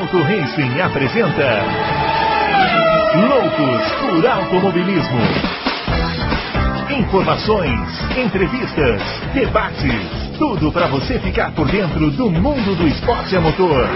[0.00, 1.60] Auto Racing apresenta
[3.28, 5.20] Loucos por Automobilismo.
[6.98, 7.78] Informações,
[8.16, 9.02] entrevistas,
[9.34, 13.86] debates, tudo para você ficar por dentro do mundo do esporte a motor.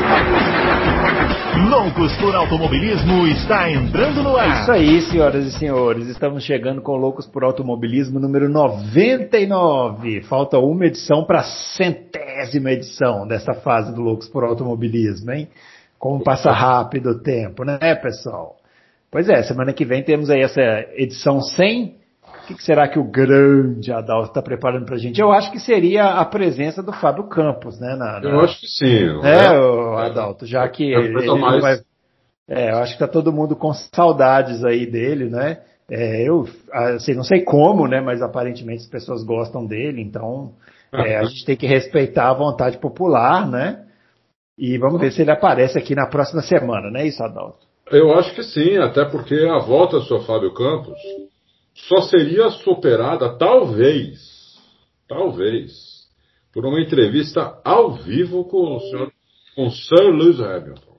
[1.71, 4.61] Loucos por Automobilismo está entrando no ar.
[4.61, 6.07] Isso aí, senhoras e senhores.
[6.09, 10.21] Estamos chegando com Loucos por Automobilismo número 99.
[10.25, 15.48] Falta uma edição para a centésima edição dessa fase do Loucos por Automobilismo, hein?
[16.04, 18.57] Como passa rápido o tempo, né, pessoal?
[19.11, 20.61] Pois é, semana que vem temos aí essa
[20.96, 21.96] edição 100.
[22.22, 25.18] O que, que será que o grande Adalto está preparando para a gente?
[25.18, 27.96] Eu acho que seria a presença do Fábio Campos, né?
[27.96, 28.29] Na, na...
[28.29, 28.85] Eu acho que sim.
[29.22, 31.63] É, é Adalto, já que ele, ele mais...
[31.63, 31.79] vai...
[32.50, 35.61] É, eu acho que está todo mundo com saudades aí dele, né?
[35.91, 38.02] É, eu assim, não sei como, né?
[38.02, 40.52] Mas aparentemente as pessoas gostam dele, então
[40.92, 43.84] é, a gente tem que respeitar a vontade popular, né?
[44.56, 47.67] E vamos ver se ele aparece aqui na próxima semana, não é isso, Adalto?
[47.91, 50.24] Eu acho que sim, até porque a volta do Sr.
[50.24, 50.98] Fábio Campos
[51.74, 54.20] só seria superada, talvez,
[55.08, 55.72] talvez,
[56.52, 59.12] por uma entrevista ao vivo com o senhor,
[59.56, 60.94] com Sir Lewis Hamilton.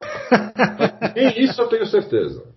[1.16, 2.51] e isso eu tenho certeza.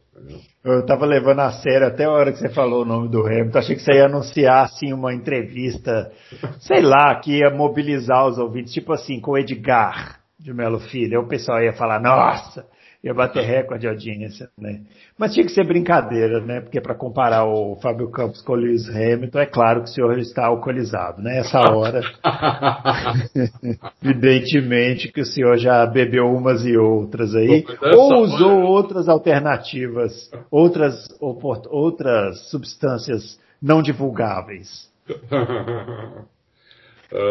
[0.63, 3.59] Eu estava levando a sério até a hora que você falou o nome do Hamilton.
[3.59, 6.11] Achei que você ia anunciar assim uma entrevista,
[6.59, 11.19] sei lá, que ia mobilizar os ouvintes, tipo assim, com o Edgar de Melo Filho.
[11.19, 12.65] Aí o pessoal ia falar, nossa,
[13.05, 14.81] ia bater recorde de audiência, né?
[15.15, 16.59] Mas tinha que ser brincadeira, né?
[16.59, 20.17] Porque para comparar o Fábio Campos com o Lewis Hamilton, é claro que o senhor
[20.17, 21.37] está alcoolizado, né?
[21.37, 22.01] Essa hora,
[24.03, 31.07] evidentemente que o senhor já bebeu umas e outras aí, ou usou outras alternativas, outras,
[31.21, 34.89] outras substâncias não divulgáveis.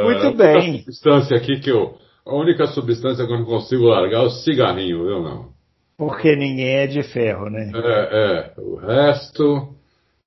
[0.04, 0.76] Muito bem.
[0.76, 4.30] A substância aqui que eu, a única substância que eu não consigo largar é o
[4.30, 5.53] cigarrinho, viu não?
[5.96, 7.70] Porque ninguém é de ferro, né?
[7.74, 8.60] É, é.
[8.60, 9.74] O resto.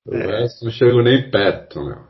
[0.06, 0.40] O é.
[0.40, 2.08] resto não chego nem perto, meu.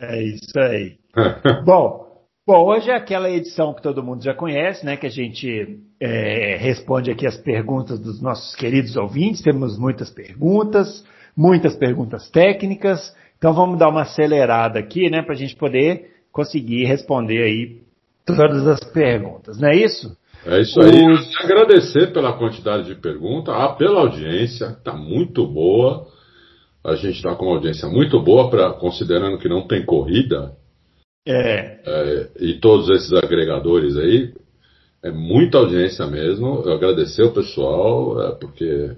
[0.00, 0.96] É isso aí.
[1.64, 2.06] bom,
[2.46, 4.96] bom, hoje é aquela edição que todo mundo já conhece, né?
[4.96, 9.42] Que a gente é, responde aqui as perguntas dos nossos queridos ouvintes.
[9.42, 11.04] Temos muitas perguntas,
[11.36, 13.14] muitas perguntas técnicas.
[13.36, 15.22] Então vamos dar uma acelerada aqui, né?
[15.22, 17.80] Para a gente poder conseguir responder aí
[18.24, 20.16] todas as perguntas, não é isso?
[20.46, 21.12] É isso aí.
[21.12, 21.36] Os...
[21.38, 26.06] Agradecer pela quantidade de perguntas, ah, pela audiência, está muito boa.
[26.84, 30.52] A gente está com uma audiência muito boa, pra, considerando que não tem corrida.
[31.26, 31.80] É.
[31.84, 32.30] é.
[32.40, 34.32] E todos esses agregadores aí.
[35.02, 36.62] É muita audiência mesmo.
[36.66, 38.94] Eu agradecer o pessoal, é, porque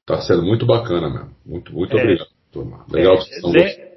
[0.00, 1.30] está sendo muito bacana mesmo.
[1.44, 2.00] Muito, muito é.
[2.00, 2.84] obrigado, turma.
[2.88, 3.89] Legal que vocês estão.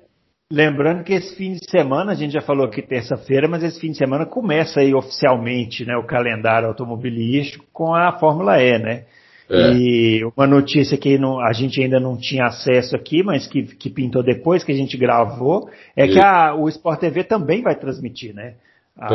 [0.54, 3.90] Lembrando que esse fim de semana, a gente já falou aqui terça-feira, mas esse fim
[3.90, 9.04] de semana começa aí oficialmente né, o calendário automobilístico com a Fórmula E, né?
[9.50, 9.74] É.
[9.74, 13.90] E uma notícia que não, a gente ainda não tinha acesso aqui, mas que, que
[13.90, 16.14] pintou depois que a gente gravou, é e...
[16.14, 18.54] que a, o Sport TV também vai transmitir, né?
[18.96, 19.08] A,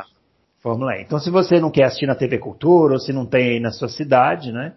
[0.00, 0.04] a
[0.62, 1.02] Fórmula E.
[1.02, 3.72] Então, se você não quer assistir na TV Cultura, ou se não tem aí na
[3.72, 4.72] sua cidade, né?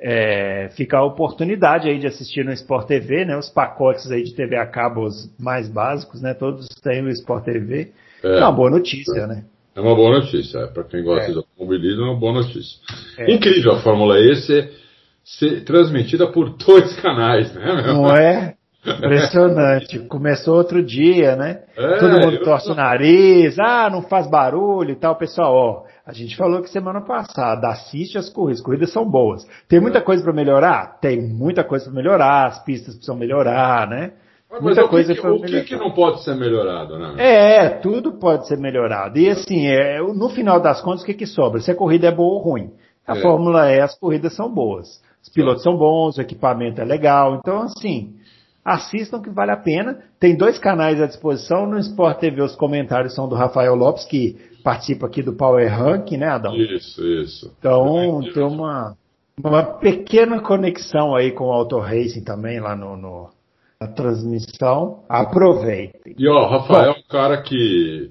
[0.00, 3.36] É, fica a oportunidade aí de assistir no Sport TV, né?
[3.36, 5.06] Os pacotes aí de TV a cabo
[5.38, 6.32] mais básicos, né?
[6.32, 7.92] Todos têm o Sport TV.
[8.24, 9.44] É, é uma boa notícia, né?
[9.76, 10.66] É uma boa notícia, é.
[10.66, 11.32] para quem gosta é.
[11.32, 12.78] de automobilismo, é uma boa notícia.
[13.18, 13.32] É.
[13.32, 14.72] Incrível a Fórmula E ser,
[15.22, 17.82] ser transmitida por dois canais, né?
[17.86, 18.54] Não é?
[18.84, 19.98] Impressionante.
[20.00, 21.60] Começou outro dia, né?
[21.76, 25.14] É, Todo mundo torce o nariz, ah, não faz barulho e tal.
[25.16, 29.46] Pessoal, ó, a gente falou que semana passada, assiste as corridas, as corridas são boas.
[29.68, 30.98] Tem muita coisa para melhorar?
[31.00, 34.12] Tem muita coisa para melhorar, as pistas precisam melhorar, né?
[34.50, 37.14] Mas muita coisa que, o que, que, não pode ser melhorado, né?
[37.18, 39.16] É, tudo pode ser melhorado.
[39.16, 41.60] E assim, é, no final das contas, o que, que sobra?
[41.60, 42.72] Se a corrida é boa ou ruim.
[43.06, 43.20] A é.
[43.20, 45.00] Fórmula E, as corridas são boas.
[45.22, 47.36] Os pilotos são bons, o equipamento é legal.
[47.36, 48.14] Então, assim,
[48.64, 49.98] assistam que vale a pena.
[50.18, 51.66] Tem dois canais à disposição.
[51.66, 56.12] No Sport TV os comentários são do Rafael Lopes, que participa aqui do Power Rank,
[56.12, 56.54] né, Adão?
[56.56, 57.54] Isso, isso.
[57.58, 58.96] Então tem uma,
[59.42, 63.30] uma pequena conexão aí com o Auto Racing também lá no, no
[63.80, 65.04] na transmissão.
[65.08, 66.14] Aproveitem.
[66.18, 68.10] E ó, Rafael é um cara que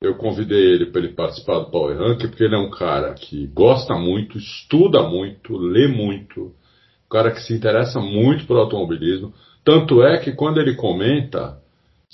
[0.00, 3.46] eu convidei ele para ele participar do Power Rank, porque ele é um cara que
[3.46, 9.32] gosta muito, estuda muito, lê muito, um cara que se interessa muito por automobilismo.
[9.64, 11.58] Tanto é que quando ele comenta,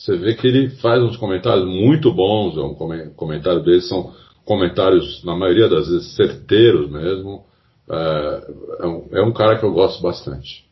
[0.00, 2.75] você vê que ele faz uns comentários muito bons, é um
[3.14, 4.14] comentário dele são
[4.47, 7.44] comentários, na maioria das vezes, certeiros mesmo.
[7.91, 8.43] É,
[8.81, 10.64] é, um, é um cara que eu gosto bastante.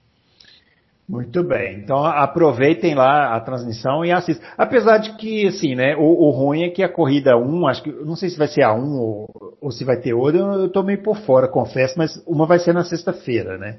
[1.06, 1.80] Muito bem.
[1.80, 4.44] Então aproveitem lá a transmissão e assistam.
[4.56, 7.90] Apesar de que, assim, né, o, o ruim é que a corrida 1, acho que,
[7.90, 10.82] não sei se vai ser a 1 ou, ou se vai ter outra, eu estou
[10.82, 13.78] meio por fora, confesso, mas uma vai ser na sexta-feira, né?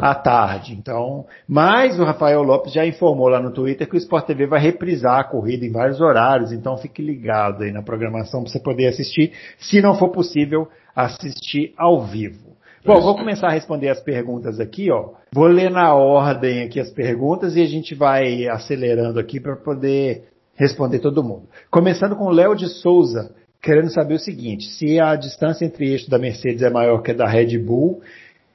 [0.00, 0.74] À tarde.
[0.74, 4.60] Então, mas o Rafael Lopes já informou lá no Twitter que o Sport TV vai
[4.60, 8.88] reprisar a corrida em vários horários, então fique ligado aí na programação para você poder
[8.88, 12.50] assistir, se não for possível, assistir ao vivo.
[12.84, 15.10] Bom, vou começar a responder as perguntas aqui, ó.
[15.32, 20.24] Vou ler na ordem aqui as perguntas e a gente vai acelerando aqui para poder
[20.54, 21.42] responder todo mundo.
[21.70, 26.08] Começando com o Léo de Souza, querendo saber o seguinte: se a distância entre eixos
[26.08, 28.00] da Mercedes é maior que a da Red Bull,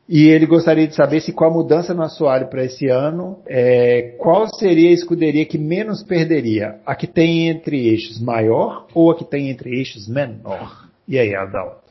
[0.07, 4.15] e ele gostaria de saber se com a mudança no assoalho para esse ano, é,
[4.19, 6.79] qual seria a escuderia que menos perderia?
[6.85, 10.87] A que tem entre eixos maior ou a que tem entre eixos menor?
[11.07, 11.85] E aí, Adalto?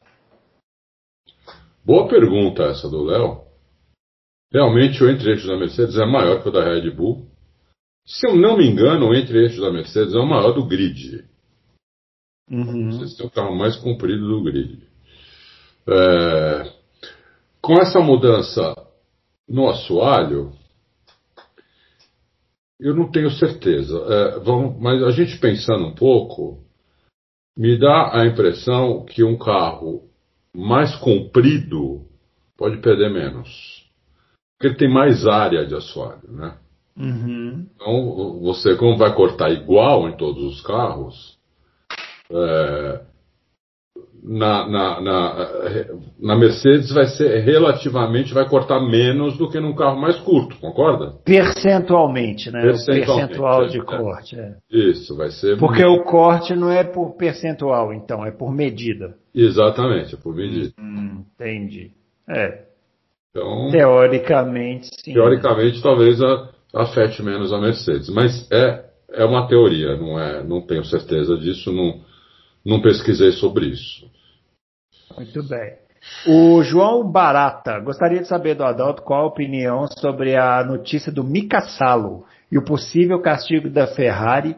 [1.84, 3.42] Boa pergunta essa do Léo.
[4.52, 7.26] Realmente o entre-eixos da Mercedes é maior que o da Red Bull.
[8.06, 11.24] Se eu não me engano, o entre-eixos da Mercedes é o maior do grid.
[12.48, 12.92] Uhum.
[12.92, 14.82] Vocês têm o carro mais comprido do grid.
[15.88, 16.72] É,
[17.64, 18.74] com essa mudança
[19.48, 20.52] no assoalho,
[22.78, 23.96] eu não tenho certeza.
[24.06, 26.62] É, vamos, mas a gente pensando um pouco,
[27.56, 30.02] me dá a impressão que um carro
[30.54, 32.02] mais comprido
[32.54, 33.82] pode perder menos.
[34.52, 36.58] Porque ele tem mais área de assoalho, né?
[36.96, 37.66] Uhum.
[37.74, 41.38] Então, você, como vai cortar igual em todos os carros,
[42.30, 43.04] é,
[44.24, 45.48] na, na, na,
[46.18, 51.12] na, Mercedes vai ser relativamente, vai cortar menos do que num carro mais curto, concorda?
[51.24, 52.62] Percentualmente, né?
[52.62, 54.40] Percentualmente, o percentual de é, corte.
[54.40, 54.54] É.
[54.70, 55.58] Isso, vai ser.
[55.58, 56.00] Porque muito...
[56.00, 59.14] o corte não é por percentual, então, é por medida.
[59.34, 60.72] Exatamente, é por medida.
[60.80, 61.90] Hum, entendi.
[62.26, 62.62] É.
[63.30, 65.12] Então, teoricamente, sim.
[65.12, 68.08] Teoricamente, talvez a, afete menos a Mercedes.
[68.08, 72.00] Mas é, é uma teoria, não, é, não tenho certeza disso, não,
[72.64, 74.13] não pesquisei sobre isso.
[75.16, 75.74] Muito bem.
[76.26, 81.24] O João Barata gostaria de saber do Adalto qual a opinião sobre a notícia do
[81.24, 84.56] Mika Salo e o possível castigo da Ferrari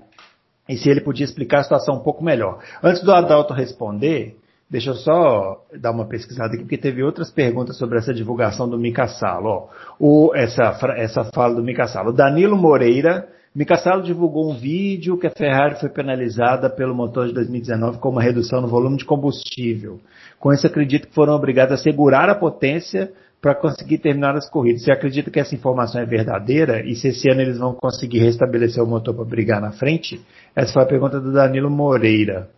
[0.68, 2.58] e se ele podia explicar a situação um pouco melhor.
[2.82, 4.36] Antes do Adalto responder,
[4.68, 8.76] Deixa eu só dar uma pesquisada aqui, porque teve outras perguntas sobre essa divulgação do
[8.76, 9.68] Mika Salo.
[9.96, 12.12] O, essa, essa fala do Mika Salo.
[12.12, 17.96] Danilo Moreira, Mika divulgou um vídeo que a Ferrari foi penalizada pelo motor de 2019
[17.96, 19.98] com uma redução no volume de combustível.
[20.38, 23.10] Com isso, acredito que foram obrigados a segurar a potência
[23.40, 24.82] para conseguir terminar as corridas.
[24.82, 28.84] Você acredita que essa informação é verdadeira e se esse ano eles vão conseguir restabelecer
[28.84, 30.20] o motor para brigar na frente?
[30.54, 32.50] Essa foi a pergunta do Danilo Moreira.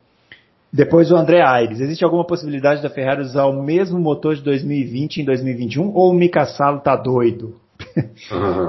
[0.72, 1.78] Depois o André Aires.
[1.78, 6.14] Existe alguma possibilidade da Ferrari usar o mesmo motor de 2020 em 2021 ou o
[6.14, 7.54] Mika Salo tá doido?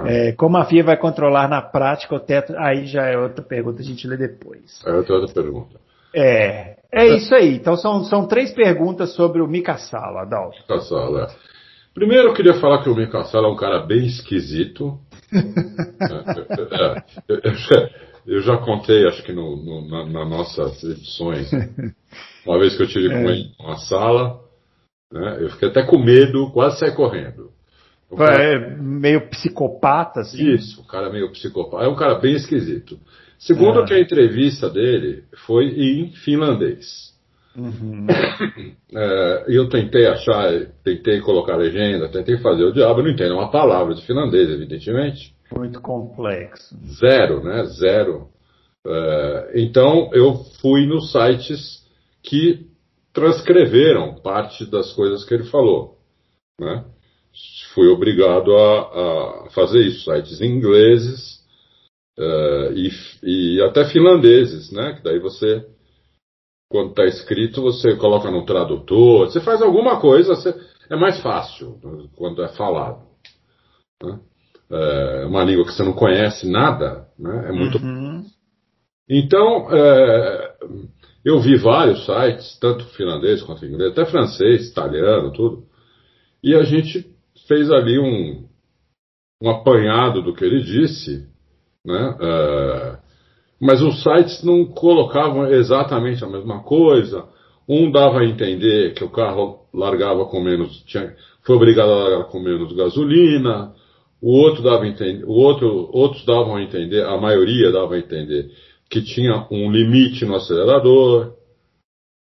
[0.06, 2.54] É, como a FIA vai controlar na prática o teto?
[2.58, 4.82] Aí já é outra pergunta, a gente lê depois.
[4.86, 5.80] É outra, outra pergunta.
[6.14, 7.56] É, é isso aí.
[7.56, 10.58] Então são, são três perguntas sobre o Mika Salo, Adalto.
[10.58, 11.28] Mika Salo, é.
[11.94, 15.00] Primeiro eu queria falar que o Mika Salo é um cara bem esquisito.
[17.30, 17.90] é, é,
[18.26, 21.50] eu já contei, acho que no, no, na, nas nossas edições,
[22.46, 24.40] uma vez que eu tive com ele numa sala,
[25.12, 27.52] né, eu fiquei até com medo, quase saí correndo.
[28.16, 30.54] Cara, é meio psicopata, assim?
[30.54, 31.84] Isso, o cara é meio psicopata.
[31.84, 33.00] É um cara bem esquisito.
[33.38, 33.86] Segundo é.
[33.86, 37.14] que a entrevista dele foi em finlandês.
[37.56, 38.08] Uhum.
[38.92, 40.52] É, eu tentei achar,
[40.84, 45.32] tentei colocar legenda, tentei fazer o diabo, não entendo uma palavra de finlandês, evidentemente.
[45.56, 46.76] Muito complexo.
[47.00, 47.66] Zero, né?
[47.66, 48.30] Zero.
[48.88, 51.86] É, então eu fui nos sites
[52.24, 52.66] que
[53.14, 56.00] transcreveram parte das coisas que ele falou.
[56.60, 56.84] Né?
[57.74, 61.40] Fui obrigado a, a fazer isso, sites ingleses
[62.18, 62.90] uh, e,
[63.24, 64.94] e, até finlandeses, né?
[64.94, 65.66] Que daí você,
[66.70, 70.54] quando está escrito, você coloca no tradutor, você faz alguma coisa, você,
[70.90, 71.80] é mais fácil
[72.16, 73.08] quando é falado.
[74.04, 74.20] Né?
[74.72, 77.50] é, uma língua que você não conhece nada, né?
[77.50, 77.78] É muito.
[77.80, 78.24] Uhum.
[79.10, 80.56] Então, é,
[81.26, 85.64] eu vi vários sites, tanto finlandês quanto inglês, até francês, italiano, tudo.
[86.44, 87.06] E a gente
[87.50, 88.46] fez ali um,
[89.42, 91.28] um apanhado do que ele disse,
[91.84, 92.18] né?
[92.22, 92.98] É,
[93.60, 97.28] mas os sites não colocavam exatamente a mesma coisa.
[97.68, 101.14] Um dava a entender que o carro largava com menos, tinha,
[101.44, 103.74] foi obrigado a largar com menos gasolina.
[104.22, 108.52] O outro dava entender, o outro, outros davam a entender, a maioria dava a entender
[108.90, 111.34] que tinha um limite no acelerador,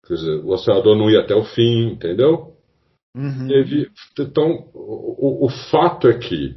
[0.07, 2.48] quer dizer, o acelerador não ia até o fim, entendeu?
[3.19, 3.49] Uhum.
[4.17, 6.55] Então, o, o fato é que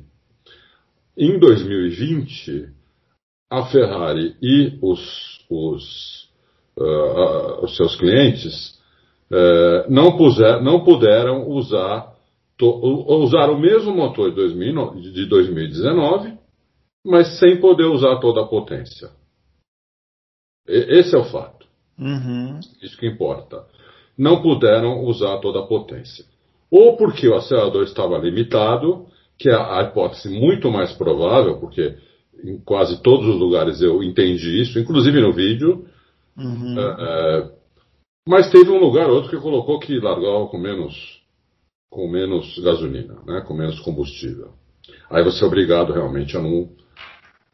[1.18, 2.70] em 2020
[3.50, 6.30] a Ferrari e os, os,
[6.78, 8.80] uh, uh, os seus clientes
[9.32, 12.14] é, não, puser, não puderam usar,
[12.58, 12.68] to,
[13.24, 16.38] usar o mesmo motor de, 2000, de 2019,
[17.04, 19.10] mas sem poder usar toda a potência.
[20.68, 21.66] E, esse é o fato.
[21.98, 22.60] Uhum.
[22.82, 23.66] Isso que importa.
[24.18, 26.26] Não puderam usar toda a potência.
[26.72, 31.98] Ou porque o acelerador estava limitado, que é a hipótese muito mais provável, porque
[32.44, 35.86] em quase todos os lugares eu entendi isso, inclusive no vídeo.
[36.38, 36.80] Uhum.
[36.80, 37.52] É, é,
[38.28, 41.22] mas teve um lugar outro que colocou que largava com menos,
[41.90, 44.54] com menos gasolina, né, com menos combustível.
[45.10, 46.70] Aí você é obrigado realmente a não,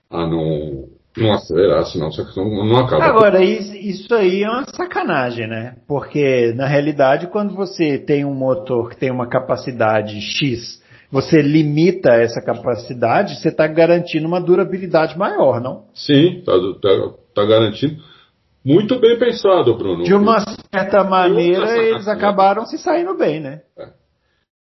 [0.09, 3.05] a não, não acelerar, senão você não, não acaba.
[3.05, 5.75] Agora, isso aí é uma sacanagem, né?
[5.87, 10.77] Porque, na realidade, quando você tem um motor que tem uma capacidade X
[11.11, 15.85] você limita essa capacidade, você está garantindo uma durabilidade maior, não?
[15.93, 17.95] Sim, está tá, tá garantindo.
[18.63, 20.03] Muito bem pensado, Bruno.
[20.03, 20.43] De uma
[20.73, 23.61] certa maneira, eles acabaram se saindo bem, né?
[23.79, 23.87] É.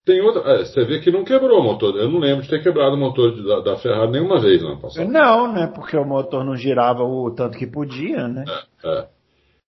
[0.05, 0.43] Tem outra.
[0.53, 1.97] É, você vê que não quebrou o motor.
[1.97, 4.81] Eu não lembro de ter quebrado o motor da, da, Ferrari nenhuma vez no ano
[4.81, 5.09] passado.
[5.09, 5.67] Não, né?
[5.67, 8.45] Porque o motor não girava o tanto que podia, né?
[8.85, 9.09] É, é.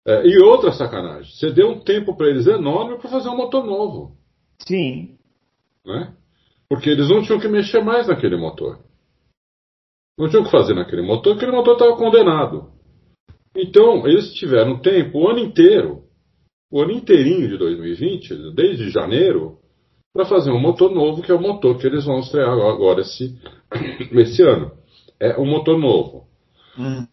[0.08, 1.30] é e outra sacanagem.
[1.34, 4.16] Você deu um tempo para eles enorme para fazer um motor novo.
[4.60, 5.18] Sim.
[5.86, 6.14] Né?
[6.70, 8.80] Porque eles não tinham que mexer mais naquele motor.
[10.18, 12.70] Não tinham que fazer naquele motor, aquele motor estava condenado.
[13.56, 16.04] Então, eles tiveram tempo o ano inteiro,
[16.72, 19.61] o ano inteirinho de 2020, desde janeiro,
[20.14, 23.40] para fazer um motor novo, que é o motor que eles vão estrear agora esse,
[24.12, 24.72] esse ano.
[25.20, 26.28] É um motor novo.
[26.78, 27.08] Uhum.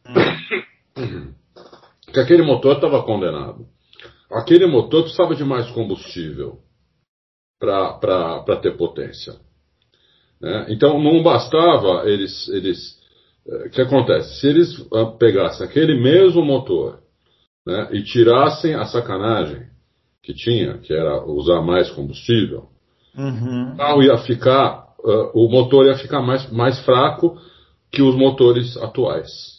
[2.12, 3.66] Que aquele motor estava condenado.
[4.30, 6.58] Aquele motor precisava de mais combustível
[7.58, 9.34] para ter potência.
[10.40, 10.66] Né?
[10.70, 12.48] Então não bastava eles.
[12.48, 12.98] eles
[13.46, 14.40] eh, o que acontece?
[14.40, 17.00] Se eles ah, pegassem aquele mesmo motor
[17.66, 19.66] né, e tirassem a sacanagem
[20.22, 22.68] que tinha, que era usar mais combustível,
[23.18, 23.76] uhum.
[23.76, 27.36] carro ia ficar, uh, o motor ia ficar mais, mais fraco
[27.90, 29.58] que os motores atuais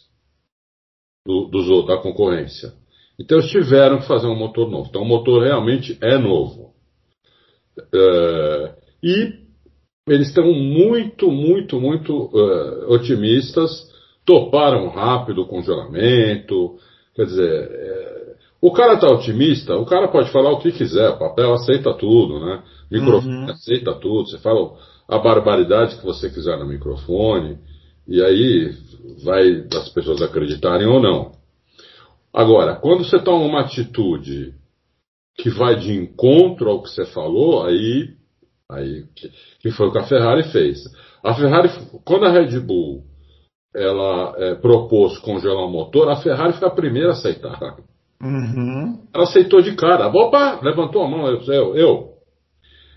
[1.26, 2.72] do, dos, da concorrência.
[3.18, 4.88] Então eles tiveram que fazer um motor novo.
[4.88, 6.72] Então o motor realmente é novo.
[7.78, 9.40] Uh, e
[10.08, 13.70] eles estão muito, muito, muito uh, otimistas,
[14.24, 16.78] toparam rápido o congelamento.
[17.14, 18.19] Quer dizer,
[18.60, 22.40] o cara está otimista, o cara pode falar o que quiser, o papel aceita tudo,
[22.40, 22.62] né?
[22.90, 23.50] Microfone uhum.
[23.50, 24.76] aceita tudo, você fala
[25.08, 27.58] a barbaridade que você quiser no microfone,
[28.06, 28.74] e aí
[29.24, 31.32] vai das pessoas acreditarem ou não.
[32.32, 34.54] Agora, quando você toma uma atitude
[35.36, 38.14] que vai de encontro ao que você falou, aí
[38.70, 40.78] Aí, que, que, foi o que a Ferrari fez.
[41.24, 41.68] A Ferrari,
[42.04, 43.02] quando a Red Bull
[43.74, 47.76] ela é, propôs congelar o motor, a Ferrari foi a primeira a aceitar.
[48.22, 48.98] Uhum.
[49.14, 50.08] Ela aceitou de cara.
[50.08, 51.76] Opa, levantou a mão, eu.
[51.76, 52.10] eu.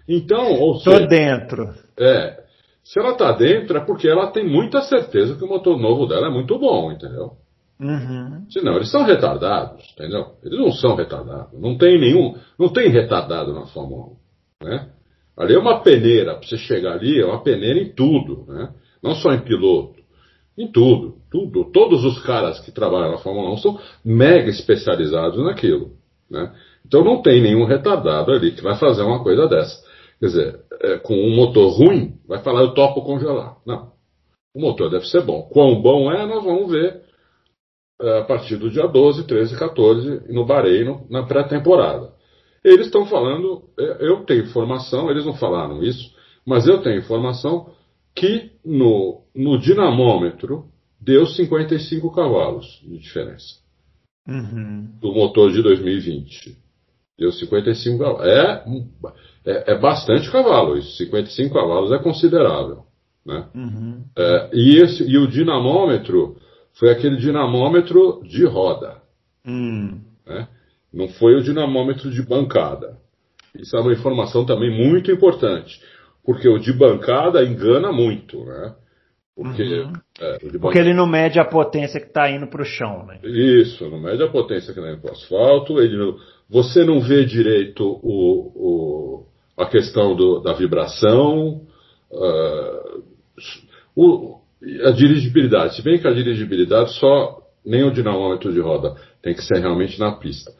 [0.08, 1.00] Então, ou seja.
[1.00, 1.74] Tô dentro.
[1.98, 2.44] É.
[2.84, 6.27] Se ela tá dentro, é porque ela tem muita certeza que o motor novo dela
[6.27, 7.38] é muito bom, entendeu?
[7.80, 8.46] Uhum.
[8.50, 10.34] Senão, eles são retardados, entendeu?
[10.44, 11.60] Eles não são retardados.
[11.60, 12.36] Não tem nenhum.
[12.60, 14.08] Não tem retardado na Fórmula
[14.62, 14.68] 1.
[14.68, 14.89] Né?
[15.38, 18.70] Ali é uma peneira, para você chegar ali, é uma peneira em tudo, né?
[19.01, 20.02] Não só em piloto,
[20.57, 21.65] em tudo, tudo.
[21.72, 25.91] Todos os caras que trabalham na Fórmula 1 são mega especializados naquilo,
[26.29, 26.53] né?
[26.86, 29.83] Então não tem nenhum retardado ali que vai fazer uma coisa dessa.
[30.19, 33.57] Quer dizer, é, com um motor ruim, vai falar eu topo congelar.
[33.65, 33.91] Não.
[34.53, 35.43] O motor deve ser bom.
[35.51, 37.01] Quão bom é, nós vamos ver
[38.01, 42.12] é, a partir do dia 12, 13, 14 no Bahrein, na pré-temporada.
[42.63, 46.13] Eles estão falando, é, eu tenho informação, eles não falaram isso,
[46.45, 47.72] mas eu tenho informação
[48.15, 50.65] que no, no dinamômetro
[51.00, 53.62] deu 55 cavalos de diferença.
[54.27, 54.89] Uhum.
[55.01, 56.58] Do motor de 2020.
[57.17, 58.27] Deu 55 cavalos.
[58.27, 58.63] É,
[59.46, 60.96] é, é, bastante cavalo isso.
[60.98, 62.86] 55 cavalos é considerável.
[63.25, 63.48] Né?
[63.53, 64.03] Uhum.
[64.17, 66.38] É, e, esse, e o dinamômetro
[66.74, 69.01] foi aquele dinamômetro de roda.
[69.46, 70.01] Uhum.
[70.25, 70.48] Né?
[70.93, 72.98] Não foi o dinamômetro de bancada.
[73.55, 75.79] Isso é uma informação também muito importante,
[76.25, 78.75] porque o de bancada engana muito, né?
[79.36, 79.94] Porque, uhum.
[80.20, 83.20] é, porque ele não mede a potência que está indo para o chão, né?
[83.24, 85.82] Isso, não mede a potência que está indo para o asfalto.
[85.82, 85.98] Ele
[86.48, 89.25] você não vê direito o, o
[89.58, 91.62] a questão do, da vibração,
[92.12, 93.03] uh,
[93.96, 94.39] o,
[94.86, 95.75] a dirigibilidade.
[95.75, 100.00] Se bem que a dirigibilidade só nem o dinamômetro de roda tem que ser realmente
[100.00, 100.51] na pista.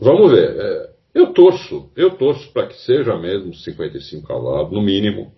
[0.00, 0.56] Vamos ver.
[0.56, 5.32] É, eu torço, eu torço para que seja mesmo 55 cavalos, no mínimo.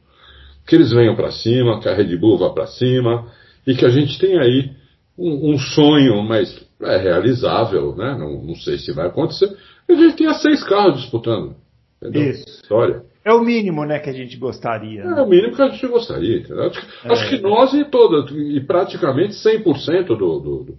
[0.67, 3.26] Que eles venham para cima, que a Red Bull vá para cima
[3.67, 4.71] e que a gente tenha aí
[5.19, 8.17] um, um sonho, mas é realizável, né?
[8.19, 9.57] Não, não, sei se vai acontecer,
[9.88, 11.57] a gente tinha seis carros disputando.
[12.00, 12.31] Entendeu?
[12.31, 12.45] Isso.
[12.49, 13.02] História.
[13.25, 15.05] É o mínimo, né, que a gente gostaria.
[15.05, 15.19] Né?
[15.19, 16.41] É o mínimo que a gente gostaria.
[16.41, 17.12] Acho, é.
[17.12, 20.79] acho, que nós e toda, e praticamente 100% do, do, do,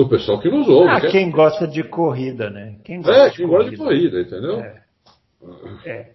[0.00, 0.88] do pessoal que nos ouve.
[0.88, 2.76] Ah, quem gosta de corrida, né?
[2.84, 4.60] Quem gosta é, quem gosta de corrida, entendeu?
[4.60, 4.82] É.
[5.84, 6.10] é.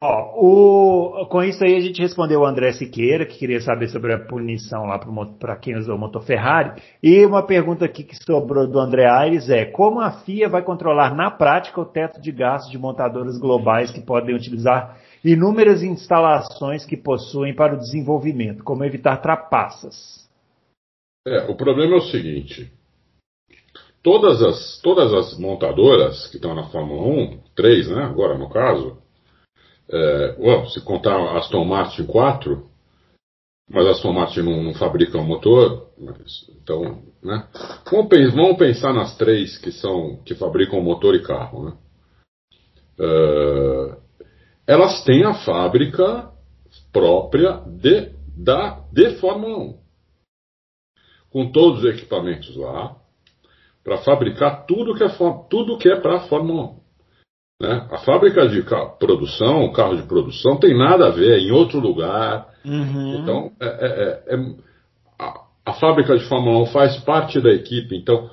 [0.00, 4.12] Ó, o, com isso aí a gente respondeu o André Siqueira, que queria saber sobre
[4.12, 5.00] a punição lá
[5.40, 6.80] para quem usou o motor Ferrari.
[7.02, 11.14] E uma pergunta aqui que sobrou do André Aires é: como a FIA vai controlar
[11.14, 16.96] na prática o teto de gastos de montadoras globais que podem utilizar inúmeras instalações que
[16.96, 20.28] possuem para o desenvolvimento, como evitar trapaças?
[21.26, 22.70] É, o problema é o seguinte:
[24.04, 28.98] todas as, todas as montadoras que estão na Fórmula 1, três, né, agora no caso,
[29.88, 32.68] é, well, se contar a Aston Martin 4,
[33.68, 37.48] mas a Aston Martin não, não fabrica um motor, mas, então, né?
[37.90, 41.72] Vamos, vamos, pensar nas três que são que fabricam motor e carro, né?
[42.98, 43.96] Uh,
[44.66, 46.30] elas têm a fábrica
[46.92, 49.78] própria de, da, de Fórmula 1.
[51.30, 52.96] Com todos os equipamentos lá,
[53.84, 55.08] para fabricar tudo que é,
[55.50, 56.84] tudo que é para a Fórmula 1.
[57.60, 57.86] Né?
[57.90, 61.78] A fábrica de carro, produção, carro de produção, tem nada a ver, é em outro
[61.78, 62.48] lugar.
[62.64, 63.20] Uhum.
[63.20, 64.54] Então, é, é, é, é,
[65.18, 67.94] a, a, fábrica de Fórmula 1 faz parte da equipe.
[67.94, 68.28] Então,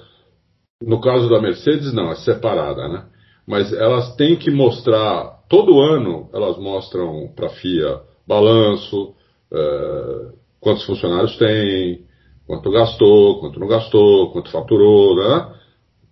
[0.81, 3.05] no caso da Mercedes, não, é separada, né?
[3.45, 9.13] Mas elas têm que mostrar, todo ano, elas mostram para a FIA balanço,
[9.51, 12.05] é, quantos funcionários tem,
[12.45, 15.55] quanto gastou, quanto não gastou, quanto faturou, né?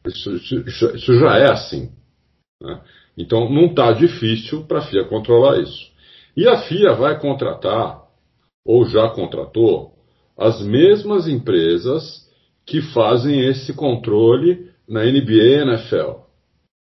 [0.08, 1.92] Isso, isso, isso já é assim.
[2.62, 2.82] Né?
[3.18, 5.90] Então não está difícil para a FIA controlar isso.
[6.36, 8.02] E a FIA vai contratar,
[8.66, 9.94] ou já contratou,
[10.38, 12.28] as mesmas empresas
[12.66, 16.22] que fazem esse controle na NBA e NFL.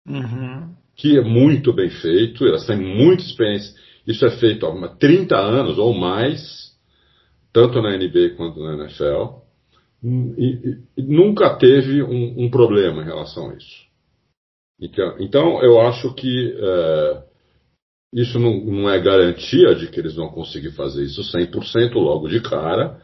[0.08, 0.74] Uhum.
[0.96, 3.76] Que é muito bem feito, elas têm muita experiência.
[4.08, 6.73] Isso é feito há 30 anos ou mais,
[7.54, 9.44] tanto na NBA quanto na NFL.
[10.04, 13.84] E, e, e nunca teve um, um problema em relação a isso.
[15.20, 17.24] Então, eu acho que é,
[18.14, 22.42] isso não, não, é garantia de que eles vão conseguir fazer isso 100% logo de
[22.42, 23.00] cara,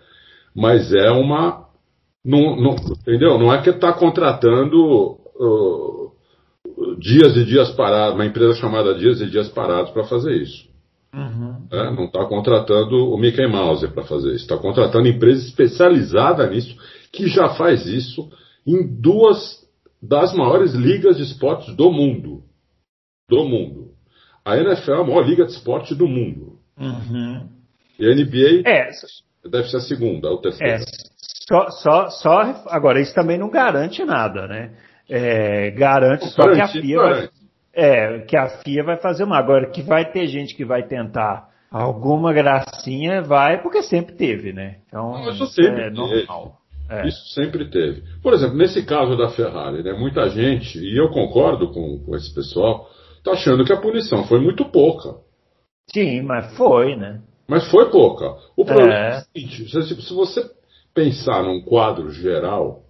[0.53, 1.69] mas é uma.
[2.25, 3.39] Não, não, entendeu?
[3.39, 6.12] Não é que está contratando uh,
[6.99, 10.68] dias e dias parados, uma empresa chamada Dias e Dias Parados para fazer isso.
[11.13, 11.67] Uhum.
[11.72, 14.43] É, não está contratando o Mickey Mouse para fazer isso.
[14.43, 16.76] Está contratando empresa especializada nisso,
[17.12, 18.30] que já faz isso
[18.65, 19.60] em duas
[20.02, 22.43] das maiores ligas de esportes do mundo.
[23.28, 23.89] Do mundo.
[24.45, 26.60] A NFL é a maior liga de esporte do mundo.
[26.78, 27.48] Uhum.
[28.00, 28.89] E a NBA é.
[29.50, 30.76] deve ser a segunda, ou terceira.
[30.76, 30.80] É.
[31.48, 34.72] Só, só, só, agora, isso também não garante nada, né?
[35.10, 37.30] É, garante só que a FIA vai,
[37.79, 39.37] é, que a FIA vai fazer uma.
[39.37, 44.79] Agora, que vai ter gente que vai tentar alguma gracinha, vai, porque sempre teve, né?
[44.87, 46.57] Então, não, isso sempre é normal.
[46.89, 47.07] É.
[47.07, 48.03] Isso sempre teve.
[48.21, 52.33] Por exemplo, nesse caso da Ferrari, né, muita gente, e eu concordo com, com esse
[52.33, 52.89] pessoal,
[53.19, 55.17] está achando que a punição foi muito pouca.
[55.93, 57.21] Sim, mas foi, né?
[57.47, 58.35] Mas foi pouca.
[58.57, 60.49] O problema é, é o seguinte: se, se você
[60.93, 62.83] pensar num quadro geral,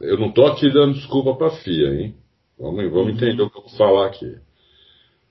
[0.00, 2.14] eu não estou aqui dando desculpa para a FIA, hein?
[2.60, 3.10] Vamos, vamos uhum.
[3.10, 4.36] entender o que eu vou falar aqui.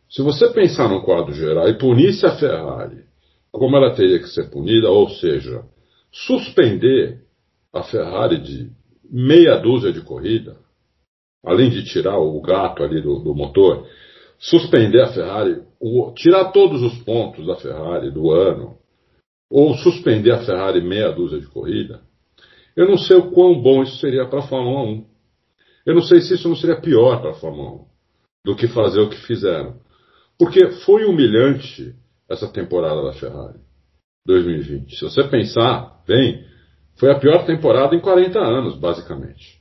[0.10, 3.08] Se você pensar num quadro geral e punisse a Ferrari
[3.52, 5.63] como ela teria que ser punida, ou seja,
[6.12, 7.22] suspender
[7.74, 8.72] a Ferrari de
[9.10, 10.58] meia dúzia de corrida,
[11.44, 13.88] além de tirar o gato ali do, do motor,
[14.38, 18.78] suspender a Ferrari, o, tirar todos os pontos da Ferrari do ano,
[19.50, 22.02] ou suspender a Ferrari meia dúzia de corrida,
[22.76, 25.09] eu não sei o quão bom isso seria para a Fórmula 1.
[25.86, 27.86] Eu não sei se isso não seria pior para a Fórmula 1
[28.46, 29.80] do que fazer o que fizeram.
[30.38, 31.96] Porque foi humilhante
[32.30, 33.60] essa temporada da Ferrari
[34.26, 34.96] 2020.
[34.96, 36.46] Se você pensar, bem,
[36.98, 39.60] foi a pior temporada em 40 anos, basicamente.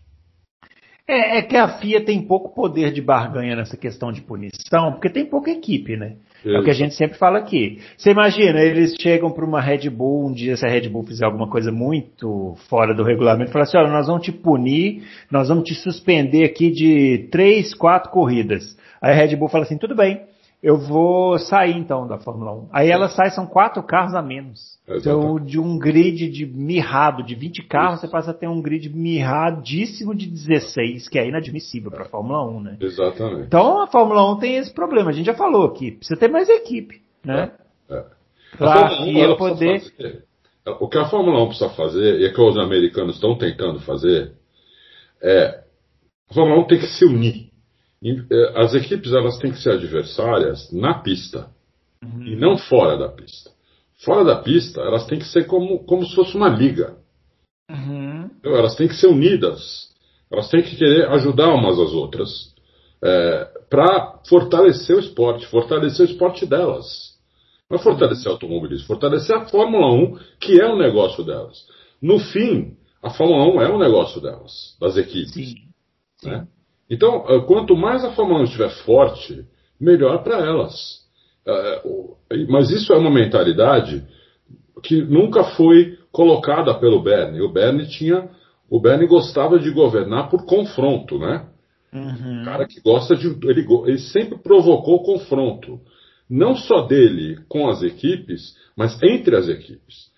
[1.07, 5.09] É, é, que a FIA tem pouco poder de barganha nessa questão de punição, porque
[5.09, 6.19] tem pouca equipe, né?
[6.45, 7.81] É o que a gente sempre fala aqui.
[7.97, 11.25] Você imagina, eles chegam para uma Red Bull, um dia se a Red Bull fizer
[11.25, 15.65] alguma coisa muito fora do regulamento, fala assim, olha, nós vamos te punir, nós vamos
[15.65, 18.77] te suspender aqui de três, quatro corridas.
[19.03, 20.21] Aí a Red Bull fala assim, tudo bem,
[20.63, 22.69] eu vou sair então da Fórmula 1.
[22.73, 24.77] Aí ela sai, são quatro carros a menos.
[24.89, 28.07] Então, de um grid de mirrado de 20 carros, Isso.
[28.07, 32.45] você passa a ter um grid mirradíssimo de 16, que é inadmissível para a Fórmula
[32.49, 32.77] 1, né?
[32.81, 33.47] Exatamente.
[33.47, 35.11] Então a Fórmula 1 tem esse problema.
[35.11, 37.53] A gente já falou aqui, precisa ter mais equipe, né?
[37.89, 37.95] É.
[37.95, 38.05] é.
[38.57, 39.83] Pra a poder.
[40.81, 44.33] O que a Fórmula 1 precisa fazer, e é que os americanos estão tentando fazer,
[45.23, 45.63] é.
[46.31, 47.48] A Fórmula 1 tem que se unir
[48.55, 51.51] as equipes elas têm que ser adversárias na pista
[52.03, 52.23] uhum.
[52.25, 53.51] e não fora da pista.
[54.05, 56.97] Fora da pista, elas têm que ser como, como se fosse uma liga.
[57.69, 58.31] Uhum.
[58.39, 59.89] Então, elas têm que ser unidas.
[60.31, 62.55] Elas têm que querer ajudar umas às outras
[63.03, 67.17] é, para fortalecer o esporte, fortalecer o esporte delas.
[67.69, 71.67] Não é fortalecer o automobilismo, fortalecer a Fórmula 1, que é o negócio delas.
[72.01, 75.33] No fim, a Fórmula 1 é um negócio delas, das equipes.
[75.33, 76.31] Sim.
[76.31, 76.47] Né?
[76.91, 79.45] Então, eh, quanto mais a Fórmula 1 estiver forte,
[79.81, 80.75] melhor para elas.
[81.47, 81.83] Eh,
[82.49, 84.05] mas isso é uma mentalidade
[84.83, 87.41] que nunca foi colocada pelo Bernie.
[87.41, 88.29] O Bernie tinha,
[88.71, 91.47] o Bernie gostava de governar por confronto, né?
[91.91, 92.45] Uhum.
[92.45, 95.81] cara que gosta de, ele, ele sempre provocou confronto,
[96.29, 100.09] não só dele com as equipes, mas entre as equipes.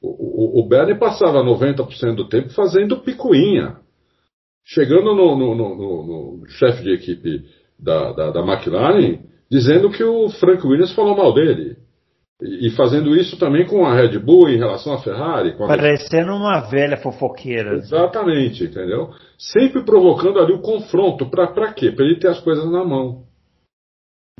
[0.00, 3.76] O, o, o Bernie passava 90% do tempo fazendo picuinha.
[4.64, 7.44] Chegando no, no, no, no chefe de equipe
[7.78, 9.18] da, da, da, McLaren,
[9.50, 11.76] dizendo que o Frank Williams falou mal dele.
[12.42, 15.56] E, e fazendo isso também com a Red Bull em relação à Ferrari.
[15.56, 17.74] Parecendo uma velha fofoqueira.
[17.74, 19.10] Exatamente, entendeu?
[19.38, 21.28] Sempre provocando ali o confronto.
[21.28, 21.90] Para quê?
[21.90, 23.24] Para ele ter as coisas na mão.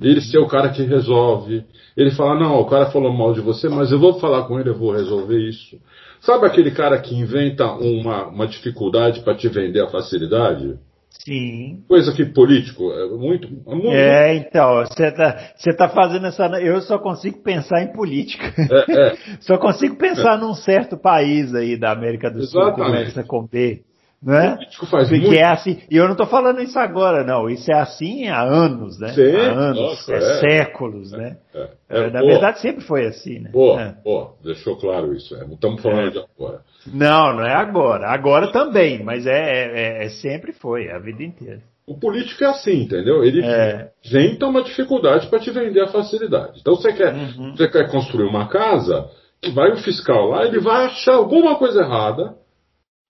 [0.01, 1.65] Ele ser o cara que resolve.
[1.97, 4.71] Ele falar, não, o cara falou mal de você, mas eu vou falar com ele,
[4.71, 5.79] eu vou resolver isso.
[6.21, 10.79] Sabe aquele cara que inventa uma, uma dificuldade para te vender a facilidade?
[11.25, 11.83] Sim.
[11.89, 13.47] Coisa que político é muito.
[13.47, 13.89] É, muito...
[13.89, 16.47] é então, você tá, você tá fazendo essa.
[16.61, 18.55] Eu só consigo pensar em política.
[18.59, 19.17] É, é.
[19.41, 22.51] só consigo pensar num certo país aí da América do Exatamente.
[22.51, 23.83] Sul que começa com B.
[24.23, 24.59] Né?
[24.83, 25.39] O faz Porque muito...
[25.39, 27.49] é assim, e eu não estou falando isso agora, não.
[27.49, 29.15] Isso é assim há anos, né?
[29.15, 31.39] Sim, há anos, nossa, é, é, séculos, né?
[31.55, 32.11] É, é.
[32.11, 33.51] Na verdade, sempre foi assim, né?
[33.51, 35.35] Boa, boa, deixou claro isso.
[35.47, 36.61] Não estamos falando de agora.
[36.87, 38.09] Não, não é agora.
[38.09, 41.63] Agora também, mas é, sempre foi, a vida inteira.
[41.87, 43.25] O político é assim, entendeu?
[43.25, 43.91] Ele é.
[44.05, 46.61] inventa uma dificuldade para te vender a facilidade.
[46.61, 47.57] Então você quer, uhum.
[47.57, 49.09] você quer construir uma casa,
[49.41, 52.39] que vai o fiscal lá, ele vai achar alguma coisa errada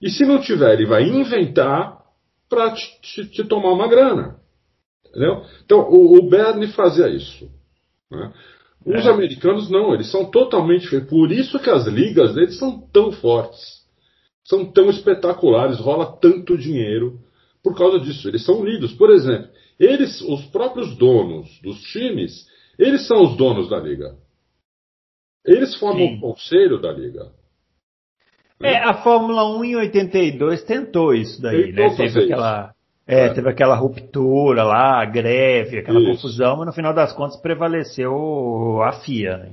[0.00, 2.00] e se não tiver, ele vai inventar
[2.48, 4.36] para te, te, tomar uma grana.
[5.06, 5.44] Entendeu?
[5.64, 7.50] Então, o, o Bernie fazia isso.
[8.10, 8.32] Né?
[8.84, 9.10] Os é.
[9.10, 11.00] americanos não, eles são totalmente.
[11.02, 13.80] Por isso que as ligas deles são tão fortes.
[14.44, 17.20] São tão espetaculares, rola tanto dinheiro
[17.62, 18.26] por causa disso.
[18.26, 18.92] Eles são unidos.
[18.92, 22.46] Por exemplo, eles, os próprios donos dos times,
[22.78, 24.16] eles são os donos da liga.
[25.44, 26.16] Eles formam Sim.
[26.16, 27.32] o conselho da liga.
[28.62, 31.96] É, a Fórmula 1 em 82 tentou isso daí, tentou né?
[31.96, 32.74] Teve aquela,
[33.06, 36.10] é, é, teve aquela ruptura lá, greve, aquela isso.
[36.10, 39.52] confusão, mas no final das contas prevaleceu a FIA, né?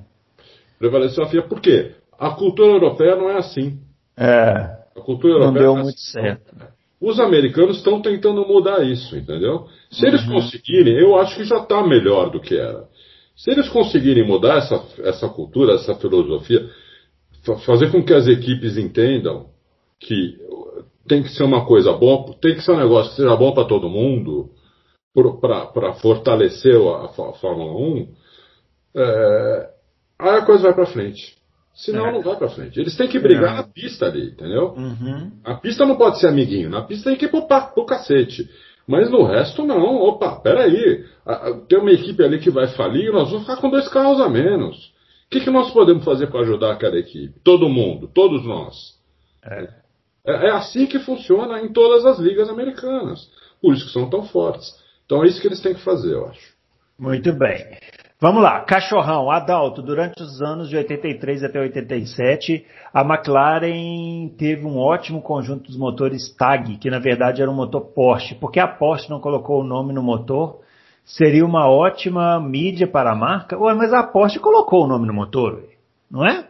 [0.77, 1.93] Prevaleceu a FIA por quê?
[2.19, 3.79] A cultura europeia não é assim.
[4.17, 4.77] É.
[4.95, 6.11] A cultura europeia não deu é muito assim.
[6.11, 6.55] certo.
[6.99, 9.67] Os americanos estão tentando mudar isso, entendeu?
[9.89, 10.09] Se uhum.
[10.09, 12.85] eles conseguirem, eu acho que já está melhor do que era.
[13.35, 16.67] Se eles conseguirem mudar essa, essa cultura, essa filosofia,
[17.65, 19.47] fazer com que as equipes entendam
[19.99, 20.37] que
[21.07, 23.67] tem que ser uma coisa boa, tem que ser um negócio que seja bom para
[23.67, 24.49] todo mundo,
[25.41, 28.07] para fortalecer a, a, Fórmula 1,
[28.95, 29.69] é,
[30.19, 31.37] aí a coisa vai para frente.
[31.73, 32.11] Senão é.
[32.11, 32.79] não vai para frente.
[32.79, 33.57] Eles têm que brigar é.
[33.57, 34.73] na pista ali, entendeu?
[34.75, 35.31] Uhum.
[35.43, 38.49] A pista não pode ser amiguinho, na pista tem que ir pro, pro cacete.
[38.87, 39.97] Mas no resto não.
[39.97, 41.03] Opa, peraí.
[41.67, 44.29] Tem uma equipe ali que vai falir e nós vamos ficar com dois carros a
[44.29, 44.93] menos.
[45.27, 47.37] O que, que nós podemos fazer para ajudar aquela equipe?
[47.43, 48.97] Todo mundo, todos nós.
[49.43, 49.63] É.
[50.25, 50.47] é.
[50.47, 53.29] É, assim que funciona em todas as ligas americanas.
[53.61, 54.73] Por isso que são tão fortes.
[55.05, 56.55] Então é isso que eles têm que fazer, eu acho.
[56.97, 57.77] Muito bem.
[58.19, 64.79] Vamos lá, cachorrão, Adalto, durante os anos de 83 até 87, a McLaren teve um
[64.79, 68.33] ótimo conjunto dos motores TAG, que na verdade era um motor Porsche.
[68.33, 70.61] Por que a Porsche não colocou o nome no motor?
[71.07, 73.57] Seria uma ótima mídia para a marca.
[73.57, 75.63] Ué, mas a Porsche colocou o nome no motor,
[76.11, 76.45] não é?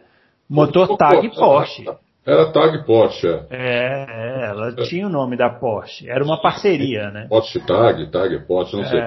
[0.50, 1.84] Motor Tag Porsche.
[2.26, 3.28] Era Tag Porsche.
[3.50, 4.06] É,
[4.40, 4.82] é ela é.
[4.82, 6.10] tinha o nome da Porsche.
[6.10, 7.26] Era uma parceria, né?
[7.28, 8.88] Porsche Tag, Tag Porsche, não é.
[8.88, 9.00] sei.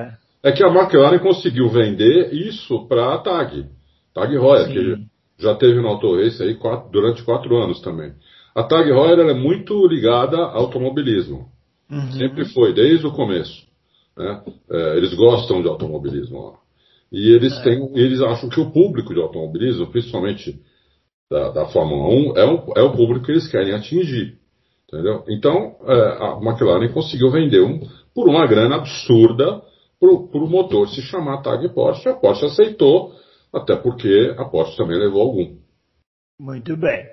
[0.44, 3.66] É que a McLaren conseguiu vender isso para a Tag.
[4.14, 5.06] Tag Heuer, que
[5.38, 8.14] já teve no Auto Race aí quatro, durante quatro anos também.
[8.56, 11.48] A Tag Heuer é muito ligada ao automobilismo.
[11.90, 12.12] Uhum.
[12.14, 13.71] Sempre foi, desde o começo.
[14.18, 14.44] Né?
[14.70, 16.54] É, eles gostam de automobilismo lá.
[17.12, 17.64] E eles, é.
[17.64, 20.60] têm, eles acham que o público de automobilismo, principalmente
[21.30, 24.38] da, da Fórmula 1, é, um, é o público que eles querem atingir.
[24.88, 25.24] Entendeu?
[25.30, 27.80] Então, é, a McLaren conseguiu vender um,
[28.14, 29.62] por uma grana absurda
[30.00, 32.10] para o motor se chamar Tag Porsche.
[32.10, 33.14] A Porsche aceitou,
[33.54, 35.61] até porque a Porsche também levou algum.
[36.42, 37.06] Muito bem.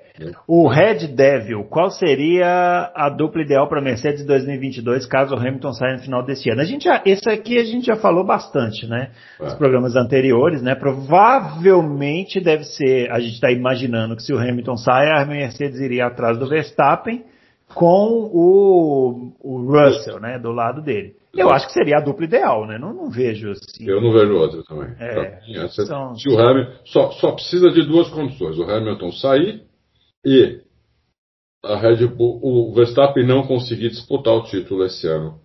[0.47, 5.97] O Red Devil, qual seria a dupla ideal para Mercedes 2022 caso o Hamilton saia
[5.97, 6.61] no final desse ano?
[6.61, 9.11] A gente já, esse aqui a gente já falou bastante, né?
[9.39, 9.43] É.
[9.43, 10.73] Nos programas anteriores, né?
[10.73, 16.07] Provavelmente deve ser, a gente está imaginando que se o Hamilton saia, a Mercedes iria
[16.07, 17.23] atrás do Verstappen
[17.75, 20.39] com o, o Russell, né?
[20.39, 21.18] Do lado dele.
[21.33, 22.77] Eu acho que seria a dupla ideal, né?
[22.77, 23.87] Não, não vejo assim.
[23.87, 24.95] Eu não vejo outra também.
[24.99, 26.15] É, essa, são...
[26.15, 29.63] Se o Hamilton só, só precisa de duas condições: o Hamilton sair
[30.25, 30.61] e
[31.63, 35.39] a Red Bull, o Verstappen não conseguir disputar o título esse ano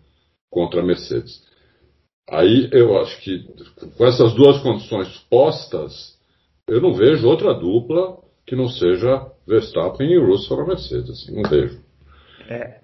[0.51, 1.43] contra a Mercedes.
[2.31, 3.45] Aí eu acho que
[3.99, 6.19] com essas duas condições postas,
[6.67, 11.11] eu não vejo outra dupla que não seja Verstappen e Russell na Mercedes.
[11.11, 11.79] Assim, não vejo.
[12.49, 12.84] É.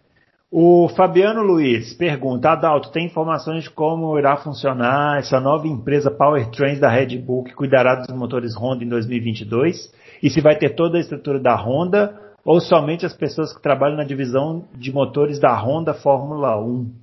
[0.53, 6.81] O Fabiano Luiz pergunta, Adalto, tem informações de como irá funcionar essa nova empresa Powertrains
[6.81, 9.95] da Red Bull que cuidará dos motores Honda em 2022?
[10.21, 13.97] E se vai ter toda a estrutura da Honda ou somente as pessoas que trabalham
[13.97, 16.95] na divisão de motores da Honda Fórmula 1?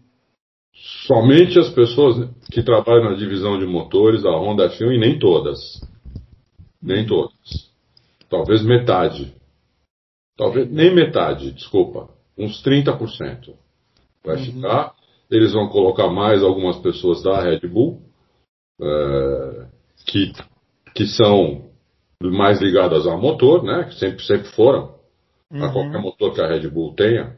[1.07, 5.57] Somente as pessoas que trabalham na divisão de motores da Honda F1 e nem todas.
[6.83, 7.31] Nem todas.
[8.29, 9.33] Talvez metade.
[10.35, 13.53] Talvez nem metade, desculpa uns 30%.
[14.23, 14.43] Vai uhum.
[14.43, 14.93] ficar.
[15.29, 18.01] Eles vão colocar mais algumas pessoas da Red Bull,
[18.81, 19.67] é,
[20.05, 20.31] que,
[20.95, 21.69] que são
[22.21, 23.85] mais ligadas ao motor, né?
[23.85, 24.95] Que sempre, sempre foram,
[25.51, 25.63] uhum.
[25.63, 27.35] a qualquer motor que a Red Bull tenha.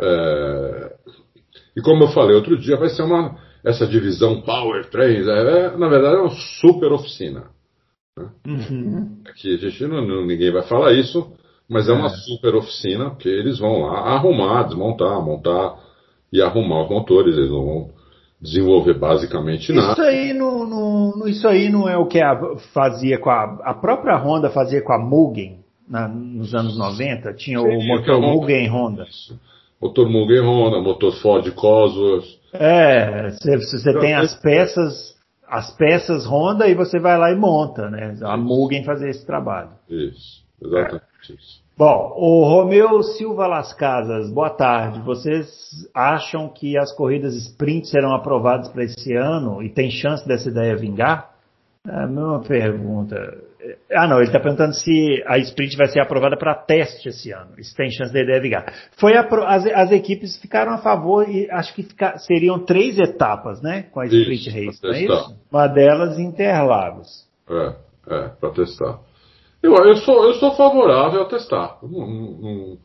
[0.00, 0.96] É,
[1.76, 3.38] e como eu falei outro dia, vai ser uma.
[3.62, 7.50] Essa divisão Power Trains, é, é, na verdade, é uma super oficina.
[8.18, 8.30] Né?
[8.46, 9.22] Uhum.
[9.26, 11.30] Aqui a gente não, ninguém vai falar isso,
[11.70, 12.16] mas é uma é.
[12.16, 15.76] super oficina, porque eles vão lá arrumar, desmontar, montar
[16.32, 17.90] e arrumar os motores, eles não vão
[18.42, 19.92] desenvolver basicamente nada.
[19.92, 23.74] Isso aí não, não, isso aí não é o que a, fazia com a, a
[23.74, 28.68] própria Honda fazia com a Mugen na, nos anos 90, tinha Sim, o motor Mugen
[28.68, 29.04] Honda.
[29.04, 29.38] Isso.
[29.80, 32.26] Motor Mugen Honda, motor Ford Cosworth.
[32.52, 35.14] É, você, você tem as peças,
[35.48, 38.16] as peças Honda e você vai lá e monta, né?
[38.22, 39.70] A Mugen fazia esse trabalho.
[39.88, 41.09] Isso, exatamente é.
[41.76, 45.00] Bom, o Romeu Silva Las Casas, boa tarde.
[45.00, 45.48] Vocês
[45.94, 50.76] acham que as corridas sprint serão aprovadas para esse ano e tem chance dessa ideia
[50.76, 51.30] vingar?
[51.88, 53.16] É a mesma pergunta.
[53.90, 57.52] Ah, não, ele está perguntando se a sprint vai ser aprovada para teste esse ano.
[57.58, 58.72] Isso tem chance da ideia vingar.
[58.98, 63.84] Foi as, as, equipes ficaram a favor e acho que fica, seriam três etapas, né?
[63.90, 65.36] Com a sprint isso, race, não é isso?
[65.50, 67.26] Uma delas Interlagos.
[67.48, 67.74] É,
[68.08, 68.98] é, para testar.
[69.62, 71.78] Eu, eu, sou, eu sou favorável a testar.
[71.82, 72.78] Não, não,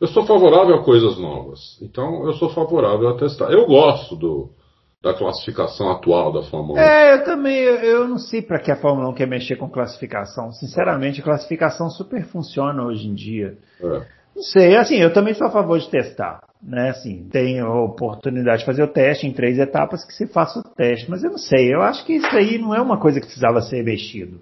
[0.00, 1.78] eu sou favorável a coisas novas.
[1.82, 3.50] Então, eu sou favorável a testar.
[3.50, 4.50] Eu gosto do,
[5.02, 6.82] da classificação atual da Fórmula 1.
[6.82, 10.52] É, eu também, eu não sei para que a Fórmula 1 quer mexer com classificação.
[10.52, 13.56] Sinceramente, a classificação super funciona hoje em dia.
[13.80, 14.02] É.
[14.34, 16.40] Não sei, assim, eu também sou a favor de testar.
[16.62, 20.58] Né, assim, tem a oportunidade de fazer o teste em três etapas que se faça
[20.58, 23.20] o teste, mas eu não sei, eu acho que isso aí não é uma coisa
[23.20, 24.40] que precisava ser mexido.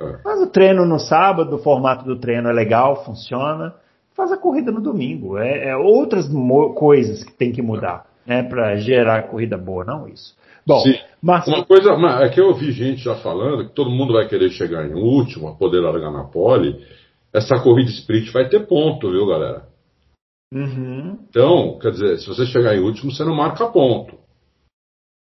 [0.00, 0.18] É.
[0.24, 3.74] Mas o treino no sábado, o formato do treino é legal, funciona.
[4.14, 5.38] Faz a corrida no domingo.
[5.38, 6.26] É, é outras
[6.74, 10.34] coisas que tem que mudar, né, para gerar corrida boa, não isso.
[10.66, 10.82] Bom,
[11.22, 14.50] mas uma coisa é que eu ouvi gente já falando que todo mundo vai querer
[14.50, 16.84] chegar em último, poder largar na pole.
[17.32, 19.68] Essa corrida sprint vai ter ponto, viu, galera?
[20.52, 21.18] Uhum.
[21.28, 24.18] Então, quer dizer, se você chegar em último, você não marca ponto.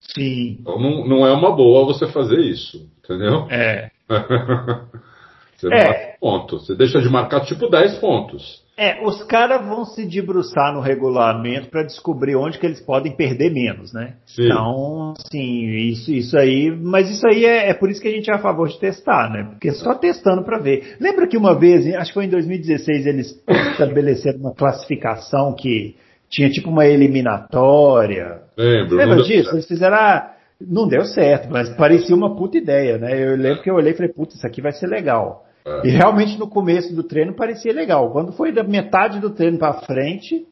[0.01, 0.57] Sim.
[0.61, 3.47] Então não, não é uma boa você fazer isso, entendeu?
[3.49, 3.91] É.
[5.55, 6.15] você é.
[6.19, 6.59] ponto.
[6.59, 8.63] Você deixa de marcar tipo 10 pontos.
[8.81, 13.51] É, os caras vão se debruçar no regulamento para descobrir onde que eles podem perder
[13.51, 14.13] menos, né?
[14.25, 14.45] Sim.
[14.45, 18.31] Então, sim, isso, isso aí, mas isso aí é, é, por isso que a gente
[18.31, 19.49] é a favor de testar, né?
[19.49, 20.95] Porque só testando para ver.
[20.97, 25.97] Lembra que uma vez, acho que foi em 2016, eles estabeleceram uma classificação que
[26.29, 28.43] tinha tipo uma eliminatória.
[28.57, 28.95] Lembro.
[28.95, 29.53] Lembra disso?
[29.55, 29.97] Eles fizeram.
[29.97, 33.17] Ah, não deu certo, mas parecia uma puta ideia, né?
[33.17, 35.45] Eu lembro que eu olhei e falei, putz, isso aqui vai ser legal.
[35.65, 35.87] É.
[35.87, 38.11] E realmente no começo do treino parecia legal.
[38.11, 40.45] Quando foi da metade do treino para frente,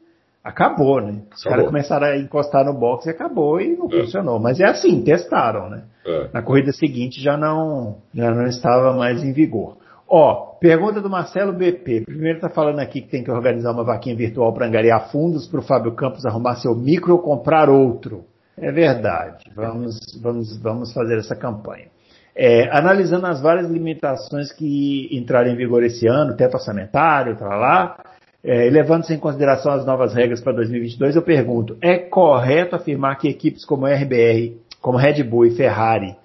[0.44, 1.22] acabou, né?
[1.36, 4.02] Os caras começaram a encostar no box e acabou e não é.
[4.02, 4.40] funcionou.
[4.40, 5.84] Mas é assim, testaram, né?
[6.06, 6.30] É.
[6.34, 9.78] Na corrida seguinte já não, já não estava mais em vigor.
[10.10, 12.06] Ó, pergunta do Marcelo BP.
[12.06, 15.60] Primeiro está falando aqui que tem que organizar uma vaquinha virtual para angariar fundos para
[15.60, 18.24] o Fábio Campos arrumar seu micro ou comprar outro.
[18.58, 19.46] É verdade.
[19.56, 21.88] Vamos, vamos, vamos fazer essa campanha.
[22.36, 27.98] É, analisando as várias limitações que entraram em vigor esse ano, teto orçamentário, tá lá,
[28.44, 33.28] é, levando-se em consideração as novas regras para 2022, eu pergunto: é correto afirmar que
[33.28, 36.16] equipes como RBR, como Red Bull e Ferrari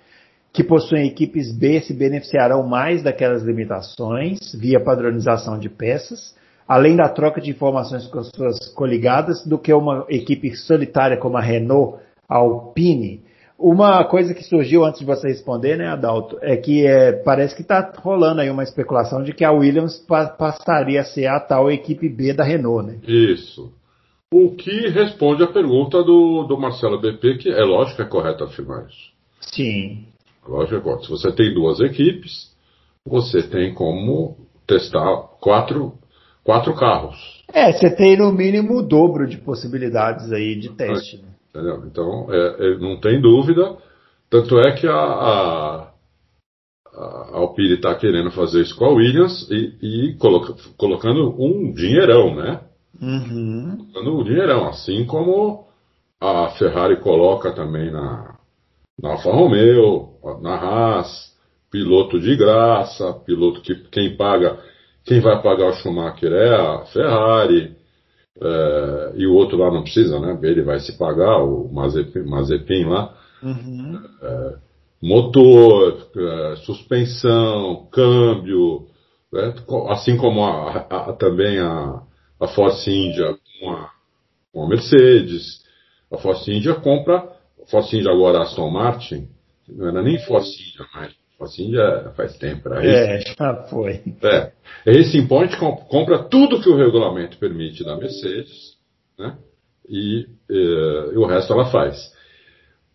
[0.52, 6.36] que possuem equipes B se beneficiarão mais daquelas limitações via padronização de peças,
[6.68, 11.40] além da troca de informações com suas coligadas, do que uma equipe solitária como a
[11.40, 13.22] Renault, a Alpine.
[13.58, 17.62] Uma coisa que surgiu antes de você responder, né, Adalto, é que é, parece que
[17.62, 21.70] está rolando aí uma especulação de que a Williams pa passaria a ser a tal
[21.70, 22.98] equipe B da Renault, né?
[23.06, 23.72] Isso.
[24.32, 28.42] O que responde à pergunta do, do Marcelo BP, que é lógico que é correto
[28.42, 29.12] afirmar isso.
[29.40, 30.06] Sim.
[30.48, 31.04] Lógico que é correto.
[31.04, 32.50] Se você tem duas equipes,
[33.06, 35.92] você tem como testar quatro,
[36.42, 37.44] quatro carros.
[37.52, 41.18] É, você tem no mínimo o dobro de possibilidades aí de teste.
[41.18, 41.28] Né?
[41.52, 41.84] Entendeu?
[41.86, 43.76] Então, é, é, não tem dúvida.
[44.30, 45.92] Tanto é que a, a,
[46.94, 52.34] a Alpine está querendo fazer isso com a Williams e, e coloca, colocando um dinheirão,
[52.34, 52.60] né?
[53.00, 53.76] Uhum.
[53.92, 55.66] Colocando um dinheirão, assim como
[56.18, 58.38] a Ferrari coloca também na,
[59.00, 61.36] na Alfa Romeo, na Haas,
[61.70, 64.58] piloto de graça, piloto que quem paga,
[65.04, 67.76] quem vai pagar o Schumacher é a Ferrari.
[68.44, 70.36] É, e o outro lá não precisa, né?
[70.42, 73.14] Ele vai se pagar, o Mazepin, Mazepin lá.
[73.40, 74.02] Uhum.
[74.20, 74.54] É,
[75.00, 78.88] motor, é, suspensão, câmbio,
[79.32, 79.54] né?
[79.90, 82.02] assim como a, a, também a,
[82.40, 83.90] a Force India com a,
[84.52, 85.62] com a Mercedes.
[86.10, 87.18] A Force India compra,
[87.62, 89.28] a Force India agora a Aston Martin,
[89.68, 92.68] não era nem Force India mais, Force India faz tempo.
[92.68, 94.00] Era é, já foi.
[94.22, 94.52] É.
[94.86, 98.76] Racing Point compra tudo que o regulamento permite da Mercedes,
[99.18, 99.36] né?
[99.88, 102.12] E, e, e o resto ela faz.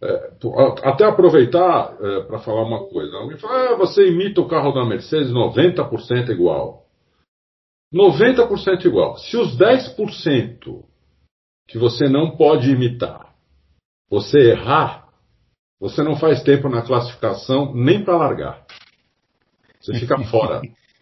[0.01, 0.31] É,
[0.83, 3.17] até aproveitar é, para falar uma coisa.
[3.17, 6.85] Alguém fala, ah, você imita o carro da Mercedes 90% igual.
[7.93, 9.17] 90% igual.
[9.17, 10.83] Se os 10%
[11.67, 13.33] que você não pode imitar,
[14.09, 15.06] você errar,
[15.79, 18.65] você não faz tempo na classificação nem para largar.
[19.79, 20.61] Você fica fora.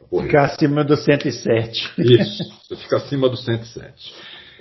[0.09, 1.93] Fica acima do 107.
[1.97, 4.13] Isso, você fica acima do 107.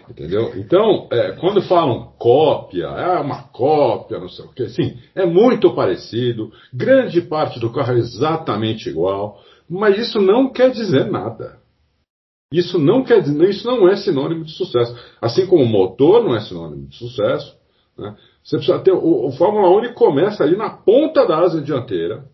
[0.09, 0.53] Entendeu?
[0.57, 5.74] Então, é, quando falam cópia, é uma cópia, não sei o que, sim, é muito
[5.74, 11.59] parecido, grande parte do carro é exatamente igual, mas isso não quer dizer nada.
[12.53, 14.94] Isso não quer dizer, isso não é sinônimo de sucesso.
[15.20, 17.57] Assim como o motor não é sinônimo de sucesso,
[17.97, 18.17] né?
[18.43, 18.93] Você precisa ter.
[18.93, 22.25] O, o Fórmula 1 começa ali na ponta da asa dianteira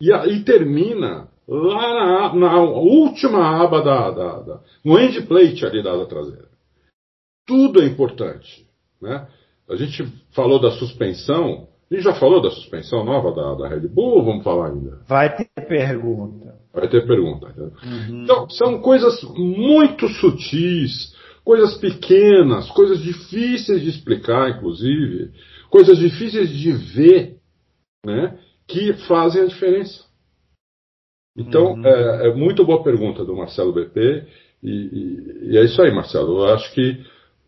[0.00, 5.82] e, e termina lá na, na, última aba da, da, da, no end plate ali
[5.82, 6.48] da asa traseira.
[7.46, 8.66] Tudo é importante.
[9.00, 9.26] Né?
[9.68, 11.68] A gente falou da suspensão.
[11.90, 15.00] A gente já falou da suspensão nova da, da Red Bull vamos falar ainda?
[15.08, 16.54] Vai ter pergunta.
[16.72, 17.52] Vai ter pergunta.
[17.82, 18.22] Uhum.
[18.22, 25.30] Então, são coisas muito sutis, coisas pequenas, coisas difíceis de explicar, inclusive,
[25.68, 27.36] coisas difíceis de ver,
[28.04, 30.04] né, que fazem a diferença.
[31.36, 31.86] Então, uhum.
[31.86, 34.26] é, é, muito boa pergunta do Marcelo BP,
[34.62, 36.40] e, e, e, é isso aí, Marcelo.
[36.40, 37.00] Eu acho que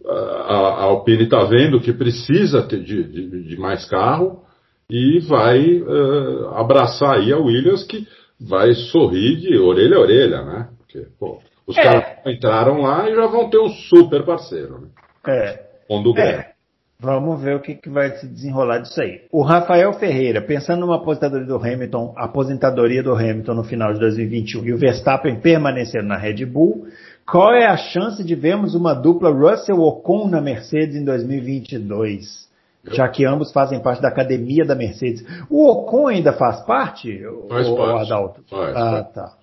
[0.07, 4.43] a, a Alpine está vendo que precisa ter de, de, de, mais carro
[4.91, 8.07] e vai uh, abraçar aí a Williams, que
[8.41, 10.69] vai sorrir de orelha a orelha, né?
[10.79, 11.41] Porque, pô,
[11.73, 11.83] os é.
[11.83, 14.89] caras entraram lá e já vão ter um super parceiro, né?
[15.27, 15.61] É.
[15.89, 16.53] Pondo é.
[17.01, 19.23] Vamos ver o que, que, vai se desenrolar disso aí.
[19.33, 24.65] O Rafael Ferreira, pensando numa aposentadoria do Hamilton, aposentadoria do Hamilton no final de 2021
[24.67, 26.87] e o Verstappen permanecendo na Red Bull,
[27.29, 32.49] qual é a chance de vermos uma dupla Russell Ocon na Mercedes em 2022?
[32.93, 35.25] Já que ambos fazem parte da academia da Mercedes.
[35.51, 37.21] O Ocon ainda faz parte?
[37.49, 38.07] Faz o, parte.
[38.07, 38.43] Adalto?
[38.49, 39.13] Faz, ah, faz.
[39.13, 39.42] tá.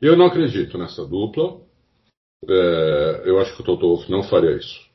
[0.00, 1.56] Eu não acredito nessa dupla.
[2.48, 4.88] É, eu acho que o Toto Wolff não faria isso.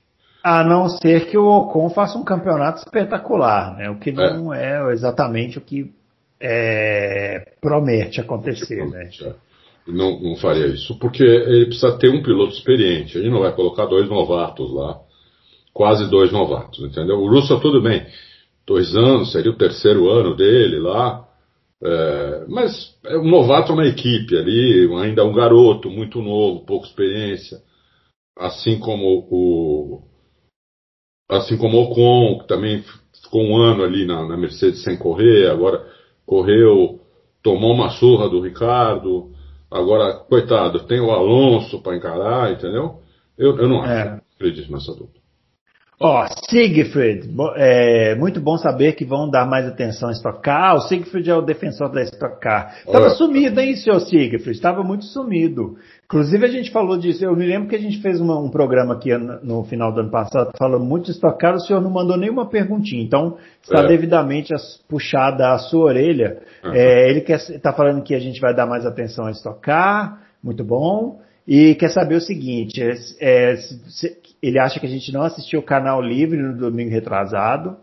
[0.44, 3.90] A não ser que o Ocon faça um campeonato espetacular, né?
[3.90, 5.94] O que não é, é exatamente o que
[6.40, 9.10] é, promete acontecer, né?
[9.22, 9.34] É.
[9.88, 13.18] Não, não faria isso, porque ele precisa ter um piloto experiente.
[13.18, 15.00] Ele não vai colocar dois novatos lá,
[15.74, 17.18] quase dois novatos, entendeu?
[17.20, 18.06] O Russell tudo bem,
[18.66, 21.23] dois anos, seria o terceiro ano dele lá,
[21.86, 27.58] é, mas é um novato na equipe ali, ainda um garoto muito novo, pouca experiência,
[28.38, 30.02] assim como o
[31.30, 32.84] assim como o Ocon, que também
[33.22, 35.86] ficou um ano ali na, na, Mercedes sem correr, agora
[36.26, 37.02] correu,
[37.42, 39.32] tomou uma surra do Ricardo,
[39.70, 43.02] agora, coitado, tem o Alonso para encarar, entendeu?
[43.38, 44.22] Eu, eu não acho, é.
[44.36, 45.23] acredito nessa dupla.
[46.00, 50.76] Ó, oh, Siegfried, é muito bom saber que vão dar mais atenção a Stock Car.
[50.76, 52.76] O Siegfried é o defensor da Stock Car.
[52.92, 54.52] Tava sumido, hein, senhor Siegfried?
[54.58, 55.78] Estava muito sumido.
[56.06, 57.24] Inclusive a gente falou disso.
[57.24, 60.12] Eu me lembro que a gente fez uma, um programa aqui no final do ano
[60.12, 61.56] passado falando muito de Stock Car.
[61.56, 63.04] O senhor não mandou nenhuma perguntinha.
[63.04, 63.88] Então está é.
[63.88, 64.54] devidamente
[64.90, 66.42] puxada a sua orelha.
[66.64, 66.74] Uhum.
[66.74, 70.22] É, ele está falando que a gente vai dar mais atenção a Stock Car.
[70.44, 71.20] Muito bom.
[71.48, 75.60] E quer saber o seguinte, é, é, se, ele acha que a gente não assistiu
[75.60, 77.78] o canal livre no domingo retrasado.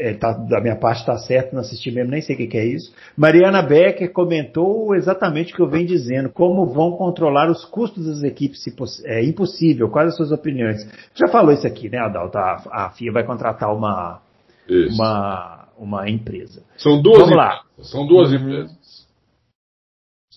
[0.00, 2.56] É, tá, da minha parte está certo, não assisti mesmo, nem sei o que, que,
[2.56, 2.94] é isso.
[3.16, 8.22] Mariana Becker comentou exatamente o que eu venho dizendo, como vão controlar os custos das
[8.22, 8.72] equipes, se
[9.04, 9.88] é impossível.
[9.88, 10.86] Quais as suas opiniões?
[11.16, 12.38] Já falou isso aqui, né, Adalto?
[12.38, 14.20] A, a FIA vai contratar uma,
[14.68, 16.62] uma, uma empresa.
[16.76, 17.54] São duas Vamos empresas.
[17.56, 17.84] Lá.
[17.84, 18.36] São duas uhum.
[18.36, 18.77] empresas.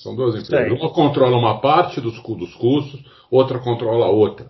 [0.01, 0.79] São duas empresas.
[0.79, 4.47] Uma controla uma parte dos, dos custos, outra controla a outra.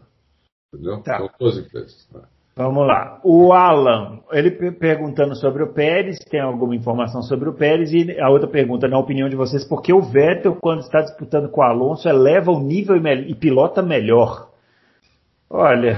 [0.74, 1.02] Entendeu?
[1.02, 1.18] Tá.
[1.18, 2.08] São duas empresas.
[2.14, 2.22] Né?
[2.56, 3.20] Vamos lá.
[3.24, 7.92] O Alan, ele perguntando sobre o Pérez, tem alguma informação sobre o Pérez?
[7.92, 11.50] E a outra pergunta, na opinião de vocês, por que o Vettel, quando está disputando
[11.50, 14.50] com o Alonso, eleva o nível e, e pilota melhor?
[15.50, 15.98] Olha,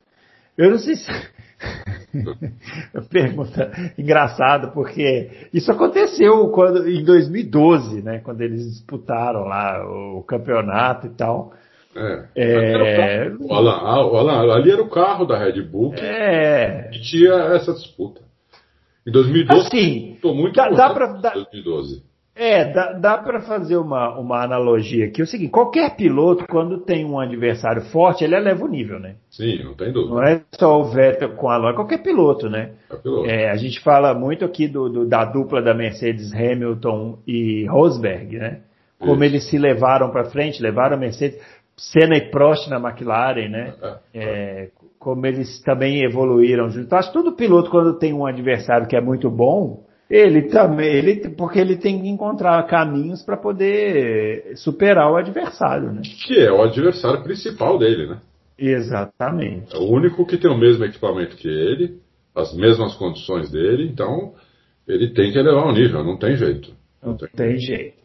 [0.56, 1.33] eu não sei se.
[3.10, 8.20] Pergunta engraçada, porque isso aconteceu quando, em 2012, né?
[8.20, 11.52] Quando eles disputaram lá o campeonato e tal.
[11.96, 12.24] É.
[12.34, 13.32] é...
[13.38, 16.88] O, Alan, o Alan, ali era o carro da Red Bull que, é...
[16.92, 18.20] que tinha essa disputa.
[19.06, 22.02] Em 2012, assim, muito dá, dá pra, dá, 2012.
[22.36, 25.20] É, dá, dá para fazer uma, uma analogia aqui.
[25.20, 29.14] É o seguinte, qualquer piloto, quando tem um adversário forte, ele eleva o nível, né?
[29.30, 30.14] Sim, não tem dúvida.
[30.14, 32.72] Não é só o Vettel com a Alonso, qualquer piloto, né?
[32.90, 33.30] É piloto.
[33.30, 38.36] É, a gente fala muito aqui do, do, da dupla da Mercedes Hamilton e Rosberg,
[38.36, 38.60] né?
[38.98, 39.24] Como Isso.
[39.24, 41.38] eles se levaram para frente, levaram a Mercedes,
[41.76, 43.74] Senna e Prost na McLaren, né?
[43.80, 44.68] É, é, é.
[44.98, 46.66] como eles também evoluíram.
[46.68, 49.84] Então, acho que todo piloto, quando tem um adversário que é muito bom,
[50.14, 56.02] ele também, ele, porque ele tem que encontrar caminhos para poder superar o adversário, né?
[56.24, 58.20] Que é o adversário principal dele, né?
[58.56, 59.74] Exatamente.
[59.74, 61.98] É o único que tem o mesmo equipamento que ele,
[62.32, 64.34] as mesmas condições dele, então
[64.86, 66.72] ele tem que elevar o nível, não tem jeito.
[67.02, 67.30] Não, não tem.
[67.30, 68.03] tem jeito.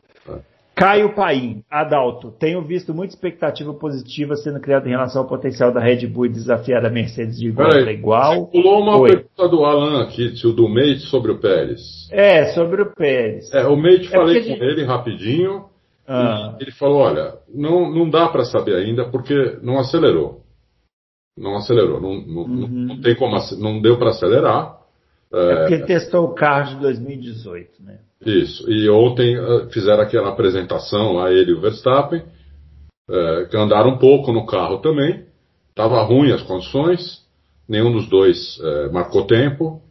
[0.79, 5.81] Caio Paim, Adalto, tenho visto muita expectativa positiva sendo criada em relação ao potencial da
[5.81, 8.47] Red Bull desafiar a Mercedes de igual para igual.
[8.47, 9.09] Pulou uma Oi.
[9.09, 12.07] pergunta do Alan aqui, do Mate sobre o Pérez.
[12.11, 13.53] É, sobre o Pérez.
[13.53, 14.63] É, o Mate, é falei com gente...
[14.63, 15.65] ele rapidinho.
[16.07, 16.55] Ah.
[16.59, 20.43] Ele falou: olha, não, não dá para saber ainda porque não acelerou.
[21.37, 22.67] Não acelerou, não, não, uhum.
[22.67, 24.78] não tem como, não deu para acelerar.
[25.31, 27.99] É, é porque ele testou o carro de 2018, né?
[28.25, 28.69] Isso.
[28.69, 32.21] E ontem uh, fizeram aquela apresentação a ele e o Verstappen,
[33.09, 35.25] uh, que andaram um pouco no carro também.
[35.73, 37.25] Tava ruim as condições,
[37.67, 39.81] nenhum dos dois uh, marcou tempo.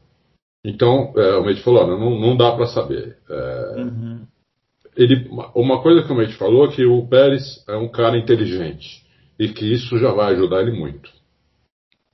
[0.65, 3.17] Então o Mate falou: não, não dá para saber.
[3.77, 4.27] Uhum.
[4.97, 9.07] Ele, uma coisa que o Mate falou é que o Pérez é um cara inteligente
[9.39, 11.09] e que isso já vai ajudar ele muito.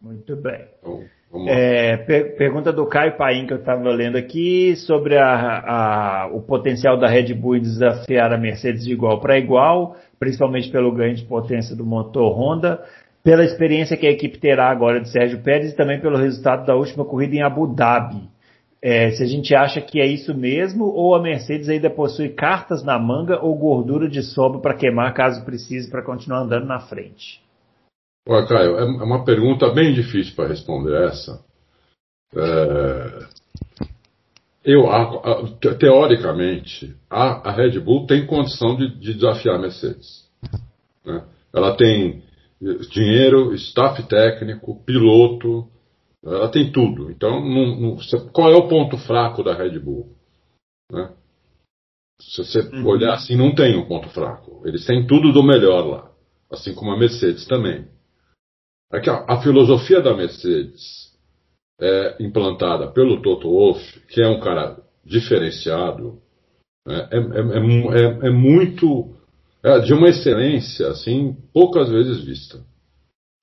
[0.00, 0.68] Muito bem.
[0.78, 1.02] Então,
[1.48, 6.40] é, per pergunta do Caio Paim que eu estava lendo aqui sobre a, a, o
[6.40, 11.16] potencial da Red Bull em desafiar a Mercedes de igual para igual, principalmente pelo ganho
[11.16, 12.80] de potência do motor Honda,
[13.24, 16.76] pela experiência que a equipe terá agora de Sérgio Pérez e também pelo resultado da
[16.76, 18.28] última corrida em Abu Dhabi.
[18.80, 22.84] É, se a gente acha que é isso mesmo ou a Mercedes ainda possui cartas
[22.84, 27.43] na manga ou gordura de sobra para queimar caso precise para continuar andando na frente.
[28.26, 31.44] Olha, Caio, é uma pergunta bem difícil para responder essa.
[32.34, 33.26] É,
[34.64, 40.24] eu, a, a, teoricamente, a, a, Red Bull tem condição de, de desafiar a Mercedes.
[41.04, 41.22] Né?
[41.52, 42.22] Ela tem
[42.90, 45.68] dinheiro, staff técnico, piloto,
[46.24, 47.10] ela tem tudo.
[47.10, 47.98] Então, não, não,
[48.32, 50.16] qual é o ponto fraco da Red Bull?
[50.90, 51.12] Né?
[52.20, 52.86] Se você uhum.
[52.86, 54.62] olhar assim, não tem um ponto fraco.
[54.64, 56.10] Eles têm tudo do melhor lá.
[56.50, 57.86] Assim como a Mercedes também.
[58.94, 61.12] É que a, filosofia da Mercedes
[61.80, 66.20] é implantada pelo Toto Wolff, que é um cara diferenciado,
[66.86, 69.16] né, é, é, é, é, muito.
[69.64, 72.60] É de uma excelência assim poucas vezes vista.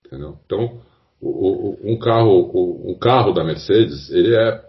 [0.05, 0.37] Entendeu?
[0.45, 0.81] Então,
[1.19, 4.65] o, o, um, carro, o, um carro da Mercedes ele é,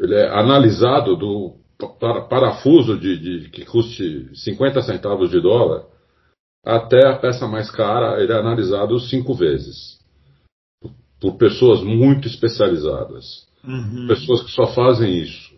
[0.00, 1.54] ele é analisado do
[2.28, 5.84] parafuso de, de, que custe 50 centavos de dólar
[6.66, 9.96] até a peça mais cara ele é analisado cinco vezes
[11.20, 14.06] por pessoas muito especializadas, uhum.
[14.08, 15.54] pessoas que só fazem isso,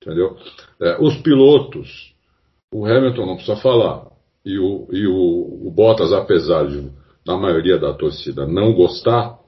[0.00, 0.36] entendeu?
[0.80, 2.14] É, os pilotos,
[2.72, 4.06] o Hamilton não precisa falar
[4.44, 6.90] e o, e o, o Bottas, apesar de
[7.26, 9.38] na maioria da torcida não gostar,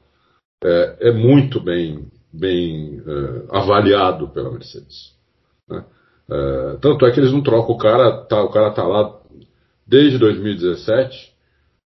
[0.65, 5.13] é, é muito bem, bem é, avaliado pela Mercedes.
[5.69, 5.85] Né?
[6.31, 9.21] É, tanto é que eles não trocam o cara, tá, o cara está lá
[9.87, 11.35] desde 2017,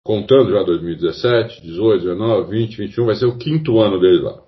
[0.03, 4.43] contando já 2017, 18, 19, 20, 21, vai ser o quinto ano dele lá.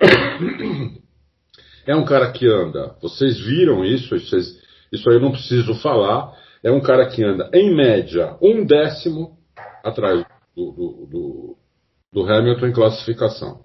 [1.86, 4.58] É um cara que anda, vocês viram isso, vocês,
[4.90, 6.32] isso aí eu não preciso falar,
[6.62, 9.36] é um cara que anda, em média, um décimo
[9.84, 10.24] atrás
[10.56, 11.56] do, do, do,
[12.10, 13.60] do Hamilton em classificação.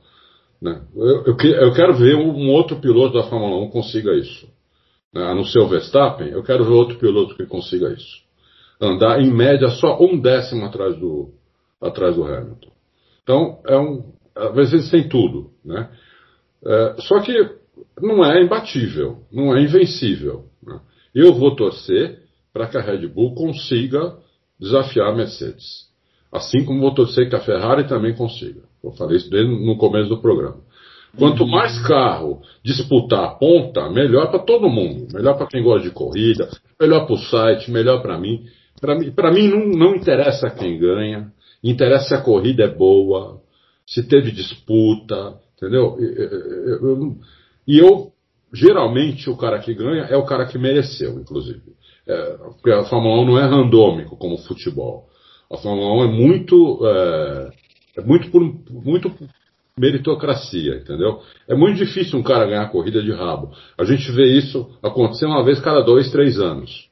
[0.61, 0.81] Né?
[0.93, 4.45] Eu, eu, eu, quero ver um outro piloto da Fórmula 1 consiga isso.
[5.13, 5.23] Né?
[5.23, 8.28] A não ser o Verstappen, eu quero ver outro piloto que consiga isso.
[8.81, 11.33] Andar em média só um décimo atrás do,
[11.81, 12.71] atrás do Hamilton.
[13.23, 15.51] Então, é um, às vezes tem tudo.
[15.63, 15.89] Né?
[16.65, 17.33] É, só que
[18.01, 20.45] não é imbatível, não é invencível.
[20.63, 20.79] Né?
[21.13, 22.19] Eu vou torcer
[22.53, 24.17] para que a Red Bull consiga
[24.59, 25.89] desafiar a Mercedes.
[26.31, 28.61] Assim como vou torcer que a Ferrari também consiga.
[28.83, 30.57] Eu falei isso desde no começo do programa.
[31.17, 31.49] Quanto uhum.
[31.49, 35.07] mais carro disputar a ponta, melhor para todo mundo.
[35.11, 36.49] Melhor para quem gosta de corrida,
[36.79, 38.45] melhor para o site, melhor para mim.
[38.79, 41.31] Para mim, não, não interessa quem ganha,
[41.63, 43.41] interessa se a corrida é boa,
[43.85, 45.97] se teve disputa, entendeu?
[47.67, 48.11] E eu,
[48.53, 51.61] geralmente, o cara que ganha é o cara que mereceu, inclusive.
[52.07, 55.07] É, porque a Fórmula 1 não é randômico como o futebol.
[55.51, 57.49] A Fórmula 1 é muito, é,
[57.97, 59.11] é muito por muito
[59.77, 61.21] meritocracia, entendeu?
[61.47, 63.51] É muito difícil um cara ganhar corrida de rabo.
[63.77, 66.88] A gente vê isso acontecer uma vez cada dois, três anos.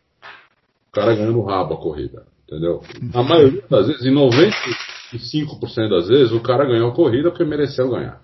[0.98, 2.82] O cara ganhando rabo a corrida, entendeu?
[3.14, 7.91] A maioria das vezes, em 95% das vezes, o cara ganhou a corrida porque mereceu
[7.91, 8.20] ganhar.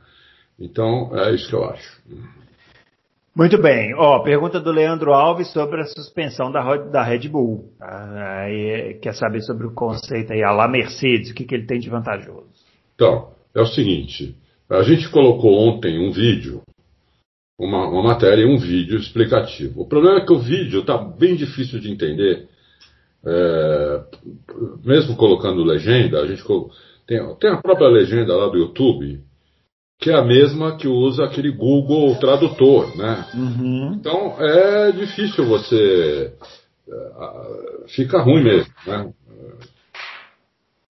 [0.60, 2.02] Então, é isso que eu acho.
[3.36, 3.94] Muito bem.
[3.96, 7.72] Ó, pergunta do Leandro Alves sobre a suspensão da, da Red Bull.
[7.80, 11.80] Aí, quer saber sobre o conceito aí, a la Mercedes, o que, que ele tem
[11.80, 12.48] de vantajoso?
[12.96, 14.36] Então, é o seguinte,
[14.68, 16.64] a gente colocou ontem um vídeo,
[17.60, 19.82] uma, uma matéria e um vídeo explicativo.
[19.82, 22.48] O problema é que o vídeo está bem difícil de entender,
[23.26, 24.04] é,
[24.84, 26.44] mesmo colocando legenda, a gente
[27.08, 29.22] tem, tem a própria legenda lá do YouTube,
[30.00, 33.26] que é a mesma que usa aquele Google Tradutor, né?
[33.34, 33.94] Uhum.
[34.00, 36.34] Então é difícil você.
[36.88, 39.10] É, fica ruim mesmo, né?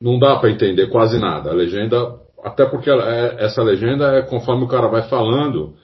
[0.01, 1.51] Não dá para entender quase nada.
[1.51, 5.75] A legenda, até porque ela, é, essa legenda é conforme o cara vai falando.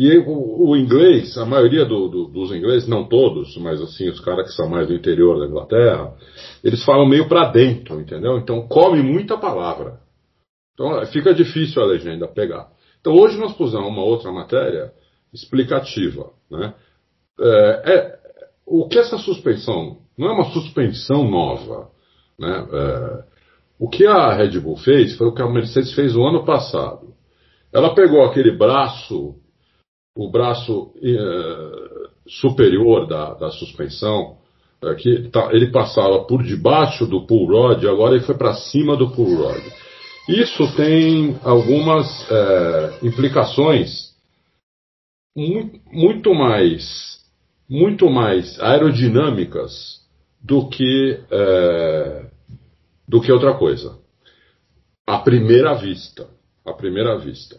[0.00, 4.20] E o, o inglês, a maioria do, do, dos ingleses, não todos, mas assim, os
[4.20, 6.14] caras que são mais do interior da Inglaterra,
[6.62, 8.38] eles falam meio para dentro, entendeu?
[8.38, 9.98] Então come muita palavra.
[10.72, 12.68] Então fica difícil a legenda pegar.
[13.00, 14.92] Então hoje nós pusemos uma outra matéria
[15.34, 16.30] explicativa.
[16.48, 16.72] Né?
[17.40, 18.18] É, é,
[18.64, 21.90] o que essa suspensão não é uma suspensão nova.
[22.38, 22.68] Né?
[22.72, 23.24] É,
[23.80, 27.14] o que a Red Bull fez foi o que a Mercedes fez o ano passado.
[27.72, 29.34] Ela pegou aquele braço,
[30.18, 34.36] o braço é, superior da, da suspensão,
[34.82, 38.96] é, que tá, ele passava por debaixo do pull rod, agora ele foi para cima
[38.96, 39.62] do pull rod.
[40.28, 44.08] Isso tem algumas é, implicações
[45.92, 47.20] muito mais,
[47.70, 50.00] muito mais aerodinâmicas
[50.42, 52.26] do que, é,
[53.06, 53.96] do que outra coisa.
[55.06, 56.28] À primeira vista.
[56.66, 57.56] À primeira vista.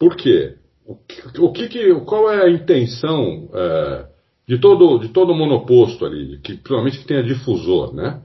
[0.00, 0.56] Por quê?
[0.86, 4.06] O que, que, qual é a intenção é,
[4.46, 8.22] de todo de todo monoposto ali, que principalmente que tenha difusor, né?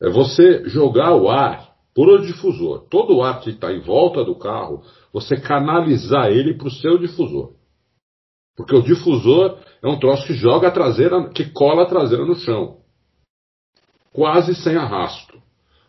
[0.00, 2.86] É você jogar o ar por o difusor.
[2.88, 4.82] Todo o ar que está em volta do carro,
[5.12, 7.52] você canalizar ele para o seu difusor.
[8.56, 12.34] Porque o difusor é um troço que joga a traseira, que cola a traseira no
[12.34, 12.78] chão.
[14.12, 15.40] Quase sem arrasto.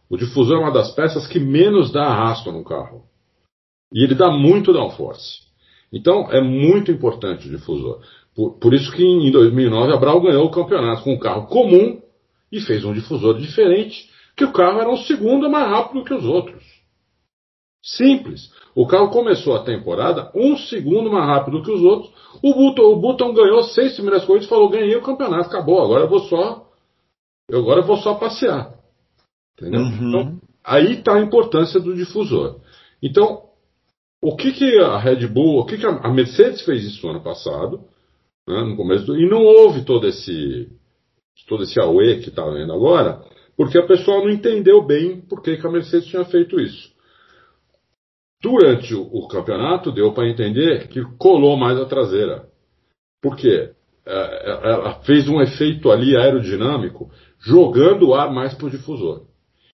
[0.09, 3.05] O difusor é uma das peças que menos dá arrasto no carro.
[3.91, 5.52] E ele dá muito downforce.
[5.93, 8.01] Então é muito importante o difusor.
[8.35, 12.01] Por, por isso que em 2009 a Brau ganhou o campeonato com um carro comum
[12.51, 16.25] e fez um difusor diferente que o carro era um segundo mais rápido que os
[16.25, 16.63] outros.
[17.83, 18.51] Simples.
[18.73, 22.11] O carro começou a temporada um segundo mais rápido que os outros.
[22.41, 25.83] O Button, o Button ganhou seis primeiras corridas e falou: ganhei o campeonato, acabou.
[25.83, 26.65] Agora eu vou só.
[27.51, 28.73] Agora eu vou só passear.
[29.59, 29.81] Entendeu?
[29.81, 30.09] Uhum.
[30.09, 32.61] Então, aí está a importância do difusor.
[33.01, 33.43] Então,
[34.23, 37.81] o que, que a Red Bull, o que, que a Mercedes fez isso ano passado,
[38.47, 40.71] né, no começo do, e não houve todo esse
[41.45, 43.21] todo esse AUE que está vendo agora,
[43.57, 46.93] porque a pessoa não entendeu bem por que, que a Mercedes tinha feito isso.
[48.41, 52.47] Durante o, o campeonato, deu para entender que colou mais a traseira.
[53.21, 53.71] Por quê?
[54.05, 59.25] É, é, ela fez um efeito ali aerodinâmico, jogando o ar mais para o difusor.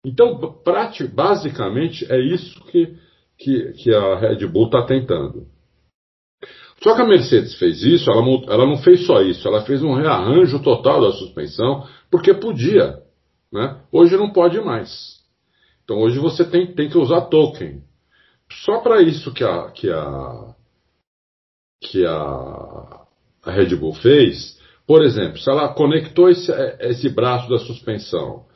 [0.03, 0.41] Então,
[1.13, 2.97] basicamente, é isso que,
[3.39, 5.47] que, que a Red Bull está tentando.
[6.83, 9.95] Só que a Mercedes fez isso, ela, ela não fez só isso, ela fez um
[9.95, 12.99] rearranjo total da suspensão, porque podia.
[13.53, 13.81] Né?
[13.91, 15.19] Hoje não pode mais.
[15.85, 17.83] Então hoje você tem, tem que usar token.
[18.65, 20.55] Só para isso que a, que a,
[21.81, 23.01] que a,
[23.45, 28.47] a Red Bull fez, por exemplo, se ela conectou esse, esse braço da suspensão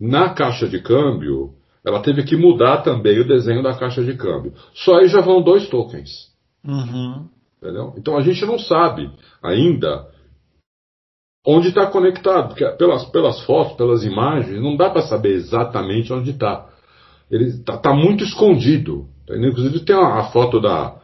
[0.00, 1.54] na caixa de câmbio,
[1.84, 4.52] ela teve que mudar também o desenho da caixa de câmbio.
[4.74, 6.30] Só aí já vão dois tokens.
[6.64, 7.28] Uhum.
[7.60, 7.94] Entendeu?
[7.96, 9.10] Então a gente não sabe
[9.42, 10.06] ainda
[11.44, 16.30] onde está conectado, porque pelas, pelas fotos, pelas imagens, não dá para saber exatamente onde
[16.30, 16.68] está.
[17.30, 19.08] Ele está tá muito escondido.
[19.24, 19.50] Entendeu?
[19.50, 20.96] Inclusive tem a, a foto da,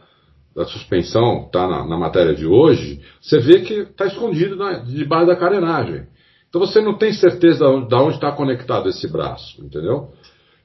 [0.55, 5.27] da suspensão, está na, na, matéria de hoje, você vê que está escondido na, debaixo
[5.27, 6.07] da carenagem.
[6.47, 10.11] Então você não tem certeza de onde está conectado esse braço, entendeu?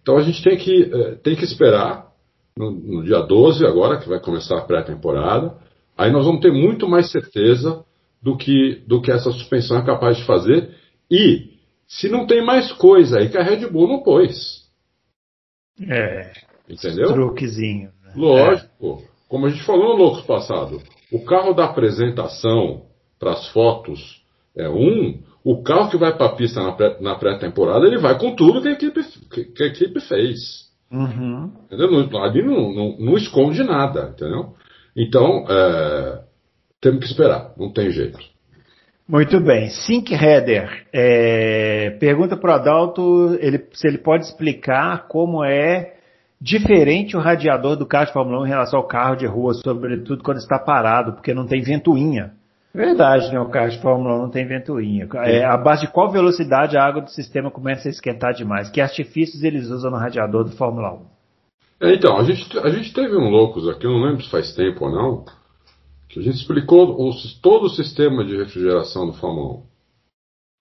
[0.04, 2.12] Então a gente tem que, eh, tem que esperar
[2.56, 5.56] no, no dia 12 agora, que vai começar a pré-temporada,
[5.96, 7.84] Aí nós vamos ter muito mais certeza
[8.20, 10.74] do que, do que essa suspensão é capaz de fazer.
[11.10, 11.54] E
[11.86, 14.64] se não tem mais coisa aí que a Red Bull não pôs.
[15.80, 16.32] É.
[16.68, 17.12] Entendeu?
[17.12, 17.92] Truquezinho.
[18.02, 18.12] Né?
[18.16, 19.02] Lógico.
[19.02, 19.14] É.
[19.28, 20.82] Como a gente falou no Loucos passado,
[21.12, 22.86] o carro da apresentação
[23.18, 24.22] para as fotos
[24.56, 26.60] é um, o carro que vai para a pista
[27.00, 30.64] na pré-temporada, ele vai com tudo que a equipe, que, que a equipe fez.
[30.90, 31.52] Uhum.
[31.66, 32.22] Entendeu?
[32.22, 34.54] Ali não, não, não esconde nada, entendeu?
[34.96, 36.20] Então, é,
[36.80, 38.18] temos que esperar, não tem jeito.
[39.06, 39.68] Muito bem.
[39.68, 45.94] Sink Header é, pergunta para o Adalto ele, se ele pode explicar como é
[46.40, 50.22] diferente o radiador do carro de Fórmula 1 em relação ao carro de rua, sobretudo
[50.22, 52.32] quando está parado, porque não tem ventoinha.
[52.74, 53.38] Verdade, né?
[53.38, 55.08] O carro de Fórmula 1 não tem ventoinha.
[55.24, 58.68] É, a base de qual velocidade a água do sistema começa a esquentar demais?
[58.68, 61.86] Que artifícios eles usam no radiador do Fórmula 1?
[61.86, 64.52] É, então, a gente, a gente teve um Loucos aqui, eu não lembro se faz
[64.54, 65.24] tempo ou não,
[66.08, 66.96] que a gente explicou
[67.40, 69.60] todo o sistema de refrigeração do Fórmula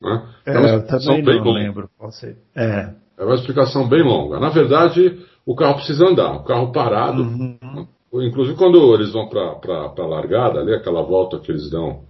[0.04, 0.08] 1.
[0.08, 0.30] Né?
[0.46, 1.52] É, é eu também não longa.
[1.52, 1.90] lembro.
[1.98, 2.94] Pode É.
[3.18, 4.40] é uma explicação bem longa.
[4.40, 7.24] Na verdade, o carro precisa andar, o carro parado.
[7.24, 7.88] Uhum.
[8.14, 12.04] Inclusive, quando eles vão para a largada, ali, aquela volta que eles dão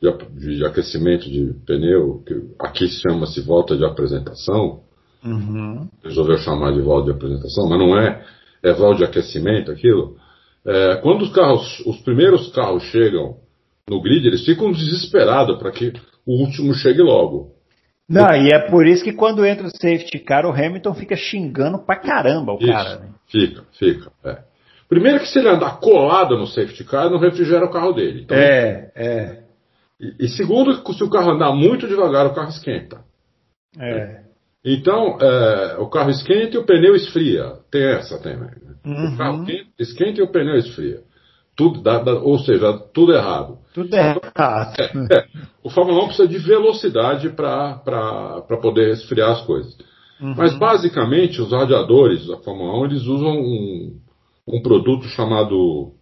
[0.00, 4.80] de, de aquecimento de pneu, que aqui chama-se volta de apresentação.
[5.24, 5.88] Uhum.
[6.04, 8.24] Resolveu chamar de volta de apresentação, mas não é
[8.62, 10.16] é vão de aquecimento, aquilo.
[10.66, 13.36] É, quando os carros, os primeiros carros chegam
[13.88, 15.92] no grid, eles ficam desesperados para que
[16.26, 17.52] o último chegue logo.
[18.08, 21.78] Não, e é por isso que quando entra o safety car, o Hamilton fica xingando
[21.78, 23.00] pra caramba o isso, cara.
[23.00, 23.08] Né?
[23.26, 24.10] Fica, fica.
[24.24, 24.47] É.
[24.88, 28.22] Primeiro que se ele andar colado no safety car, não refrigera o carro dele.
[28.22, 29.42] Então, é, é.
[30.00, 33.00] E, e segundo, se o carro andar muito devagar, o carro esquenta.
[33.78, 34.22] É.
[34.64, 37.54] Então, é, o carro esquenta e o pneu esfria.
[37.70, 38.50] Tem essa também.
[38.50, 38.74] Né?
[38.84, 39.14] Uhum.
[39.14, 39.44] O carro
[39.78, 41.00] esquenta e o pneu esfria.
[41.54, 43.58] Tudo, dá, dá, ou seja, tudo errado.
[43.74, 44.20] Tudo errado.
[44.78, 45.26] É, é.
[45.62, 49.76] O Fórmula 1 precisa de velocidade para poder esfriar as coisas.
[50.20, 50.34] Uhum.
[50.36, 53.98] Mas basicamente os radiadores da Fórmula 1 eles usam um,
[54.48, 55.92] um produto chamado.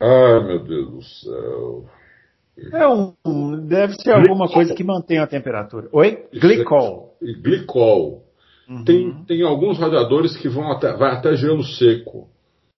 [0.00, 1.84] Ai meu Deus do céu.
[2.72, 5.88] É um, deve ser alguma coisa que mantém a temperatura.
[5.92, 6.24] Oi?
[6.32, 7.14] Glicol.
[7.42, 8.24] Glicol.
[8.68, 8.84] Uhum.
[8.84, 12.28] Tem, tem alguns radiadores que vão até, vai até gelo seco.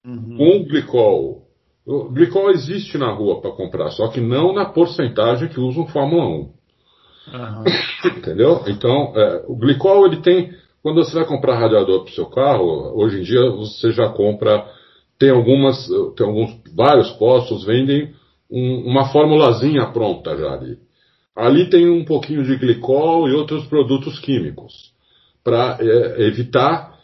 [0.04, 0.36] Uhum.
[0.36, 1.42] Com glicol.
[1.84, 6.24] O glicol existe na rua para comprar, só que não na porcentagem que usam Fórmula
[6.24, 6.28] 1.
[6.28, 6.52] Uhum.
[8.18, 8.62] Entendeu?
[8.68, 10.54] Então, é, o glicol ele tem.
[10.82, 14.66] Quando você vai comprar radiador para o seu carro, hoje em dia você já compra.
[15.18, 18.12] Tem algumas, tem alguns, vários postos vendem
[18.50, 20.76] um, uma formulazinha pronta já ali.
[21.36, 24.92] Ali tem um pouquinho de glicol e outros produtos químicos
[25.44, 26.98] para é, evitar,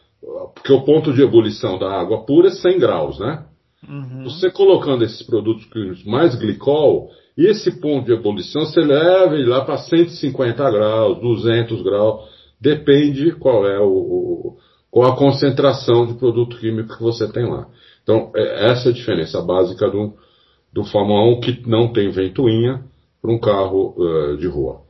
[0.54, 3.44] porque o ponto de ebulição da água pura é 100 graus, né?
[3.88, 4.24] Uhum.
[4.24, 9.64] Você colocando esses produtos químicos mais glicol, esse ponto de ebulição você leva ele lá
[9.64, 12.28] para 150 graus, 200 graus,
[12.60, 14.56] depende qual é o, o,
[14.90, 17.66] qual a concentração de produto químico que você tem lá.
[18.02, 20.14] Então, é, essa é a diferença básica do,
[20.72, 22.82] do Fórmula 1 que não tem ventoinha
[23.20, 24.82] para um carro uh, de rua.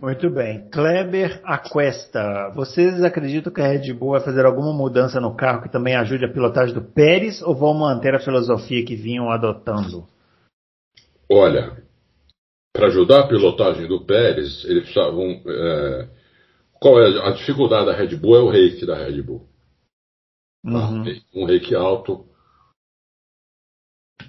[0.00, 0.68] Muito bem.
[0.70, 5.72] Kleber Aquesta, vocês acreditam que a Red Bull vai fazer alguma mudança no carro que
[5.72, 10.04] também ajude a pilotagem do Pérez ou vão manter a filosofia que vinham adotando?
[11.30, 11.76] Olha,
[12.72, 15.40] para ajudar a pilotagem do Pérez, eles precisavam.
[15.46, 16.19] É,
[16.80, 18.36] qual é a dificuldade da Red Bull?
[18.36, 19.46] É o reiki da Red Bull.
[20.64, 20.88] Tá?
[20.88, 21.04] Uhum.
[21.34, 22.24] Um reiki alto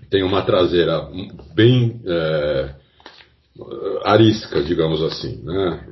[0.09, 1.09] tem uma traseira
[1.55, 2.75] bem é,
[4.03, 5.87] arisca, digamos assim, né?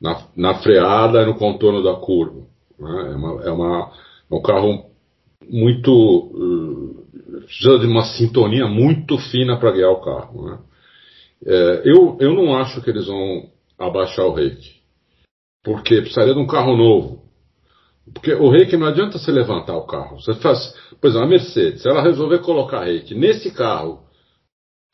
[0.00, 2.46] na, na freada e no contorno da curva.
[2.78, 3.12] Né?
[3.12, 3.92] É, uma, é, uma,
[4.30, 4.90] é um carro
[5.48, 6.72] muito
[7.44, 10.46] precisa de uma sintonia muito fina para guiar o carro.
[10.46, 10.58] Né?
[11.46, 14.81] É, eu, eu não acho que eles vão abaixar o rake,
[15.62, 17.22] porque precisaria de um carro novo.
[18.12, 20.20] Porque o rake não adianta você levantar o carro.
[20.20, 24.00] Você faz, exemplo, a Mercedes, se ela resolver colocar rake nesse carro,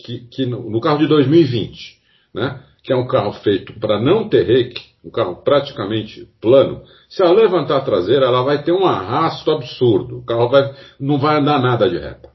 [0.00, 1.98] que, que no, no carro de 2020,
[2.34, 7.22] né, que é um carro feito para não ter rake, um carro praticamente plano, se
[7.22, 10.18] ela levantar a traseira, ela vai ter um arrasto absurdo.
[10.18, 12.30] O carro vai, não vai andar nada de reta.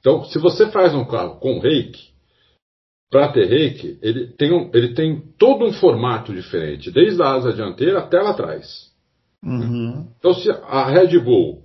[0.00, 2.13] Então, se você faz um carro com rake,
[3.14, 7.52] para ter rake, ele tem, um, ele tem todo um formato diferente, desde a asa
[7.52, 8.92] dianteira até lá atrás.
[9.40, 10.08] Uhum.
[10.18, 11.62] Então, se a Red Bull,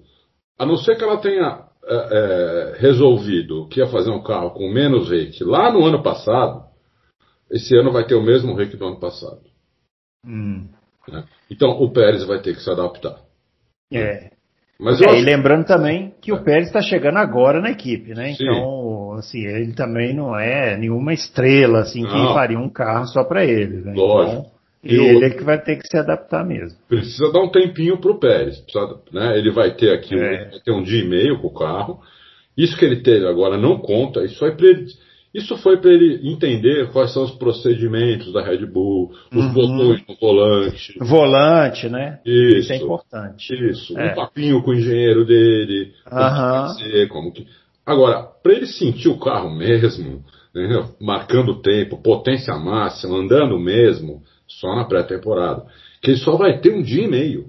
[0.60, 4.72] a não ser que ela tenha é, é, resolvido que ia fazer um carro com
[4.72, 6.66] menos rake lá no ano passado,
[7.50, 9.42] esse ano vai ter o mesmo rake do ano passado.
[10.24, 10.68] Hum.
[11.08, 11.26] Né?
[11.50, 13.20] Então o Pérez vai ter que se adaptar.
[13.92, 14.30] É.
[14.80, 18.14] Mas É, eu e acho- lembrando também que o Pérez está chegando agora na equipe,
[18.14, 18.34] né?
[18.34, 18.44] Sim.
[18.46, 23.44] Então, assim, ele também não é nenhuma estrela, assim, que faria um carro só para
[23.46, 23.94] ele, né?
[23.96, 24.46] Lógico.
[24.82, 26.78] Então, E ele o- é que vai ter que se adaptar mesmo.
[26.88, 28.58] precisa dar um tempinho pro Pérez.
[28.62, 29.38] Precisa, né?
[29.38, 30.18] Ele vai ter aqui É.
[30.44, 32.00] ele vai ter um dia e meio com o carro.
[32.58, 34.24] Isso que ele teve agora não conta.
[34.24, 34.86] Isso foi para ele,
[35.34, 39.54] isso foi para ele entender quais são os procedimentos da Red Bull, os Uhum.
[39.54, 40.94] botões no volante.
[41.00, 42.20] Volante, né?
[42.26, 42.58] Isso.
[42.58, 43.70] Isso é importante.
[43.70, 44.12] Isso, É.
[44.12, 47.48] um papinho com o engenheiro dele, como que ser, como que.
[47.86, 50.24] Agora, para ele sentir o carro mesmo,
[50.56, 50.86] entendeu?
[51.02, 55.64] marcando tempo, potência máxima, andando mesmo, só na pré-temporada.
[56.02, 57.46] Que ele só vai ter um dia e meio,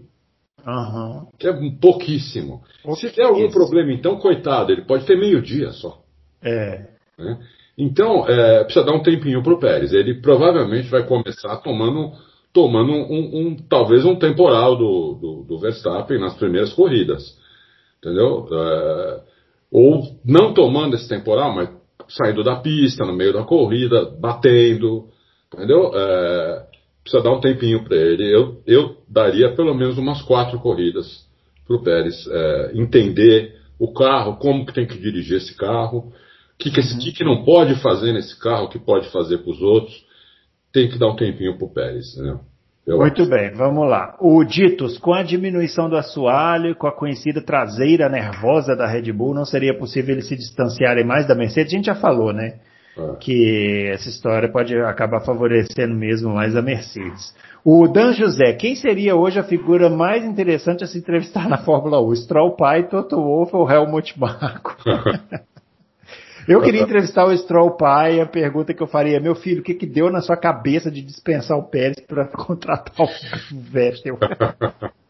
[0.66, 1.26] Aham.
[1.38, 2.62] que é um pouquíssimo.
[2.96, 3.52] Se der algum Pouquíssimo.
[3.52, 5.98] problema, então, coitado, ele pode ter meio dia só.
[6.42, 6.86] É.
[7.18, 7.38] né?
[7.80, 9.94] Então, é, precisa dar um tempinho pro Pérez.
[9.94, 12.12] Ele provavelmente vai começar tomando,
[12.52, 17.22] tomando um, um- talvez um temporal do, do, do Verstappen nas primeiras corridas.
[17.98, 18.46] Entendeu?
[18.52, 19.20] É,
[19.72, 21.70] ou não tomando esse temporal, mas
[22.08, 25.06] saindo da pista, no meio da corrida, batendo.
[25.54, 25.90] Entendeu?
[25.94, 26.66] É,
[27.02, 28.24] precisa dar um tempinho para ele.
[28.30, 31.06] Eu, eu daria pelo menos umas quatro corridas
[31.66, 36.12] pro Pérez é, entender o carro, como que tem que dirigir esse carro, o
[36.60, 39.60] que, que, esse- que, que não pode fazer nesse carro, que pode fazer para os
[39.60, 40.04] outros.
[40.72, 42.16] Tem que dar um tempinho pro Pérez.
[42.16, 42.38] Né?
[42.86, 43.30] Eu Muito acho.
[43.30, 44.16] bem, vamos lá.
[44.20, 49.12] O Ditos, com a diminuição do assoalho e com a conhecida traseira nervosa da Red
[49.12, 51.72] Bull, não seria possível eles se distanciarem mais da Mercedes?
[51.72, 52.58] A gente já falou, né?
[52.96, 53.16] É.
[53.20, 57.34] Que essa história pode acabar favorecendo mesmo mais a Mercedes.
[57.64, 62.00] O Dan José, quem seria hoje a figura mais interessante a se entrevistar na Fórmula
[62.00, 62.14] 1?
[62.16, 64.76] Stroll Pai, Toto Wolff ou Helmut Marko?
[66.48, 69.74] Eu queria entrevistar o Stroll pai, a pergunta que eu faria, meu filho, o que
[69.74, 74.18] que deu na sua cabeça de dispensar o Pérez para contratar o Vettel?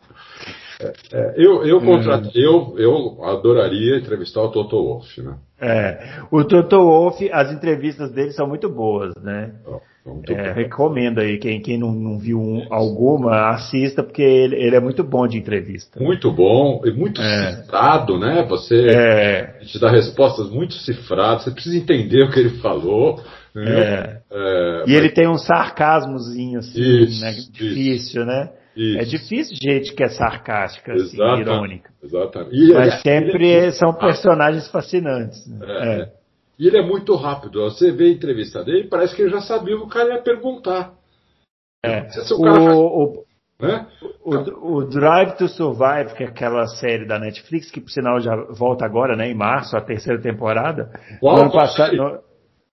[1.12, 2.30] É, eu, eu, contrat...
[2.34, 5.36] eu, eu adoraria entrevistar o Toto Wolff, né?
[5.60, 9.52] É, o Toto Wolff, as entrevistas dele são muito boas, né?
[9.62, 9.82] Muito
[10.28, 14.80] É, recomendo aí, quem, quem não, não viu um- alguma, assista, porque ele, ele é
[14.80, 16.02] muito bom de entrevista.
[16.02, 17.56] Muito bom e muito É.
[17.56, 18.42] cifrado, né?
[18.48, 23.22] Você É, te dá respostas muito cifradas, você precisa entender o que ele falou.
[23.54, 23.80] né?
[23.80, 24.20] é.
[24.32, 27.30] É, E ele tem um sarcasmozinho assim, Isso, né?
[27.32, 27.52] isso.
[27.52, 28.50] Difícil, né?
[28.76, 28.98] Isso.
[29.00, 31.90] É difícil gente que é sarcástica, assim, irônica.
[32.02, 32.54] Exatamente.
[32.56, 35.46] E Mas sempre é- são personagens fascinantes.
[35.48, 35.66] né?
[35.68, 36.19] É.
[36.60, 37.62] E ele é muito rápido.
[37.62, 40.22] Você vê a entrevista dele, parece que ele já sabia o que o cara ia
[40.22, 40.92] perguntar.
[41.82, 42.06] É.
[42.10, 43.24] Se o cara O,
[43.58, 43.86] Né?
[44.24, 48.36] o, o Drive to Survive, que é aquela série da Netflix, que por sinal já
[48.50, 50.90] volta agora, né, em março, a terceira temporada.
[51.18, 51.36] Qual?
[51.36, 52.18] No ano passado, no-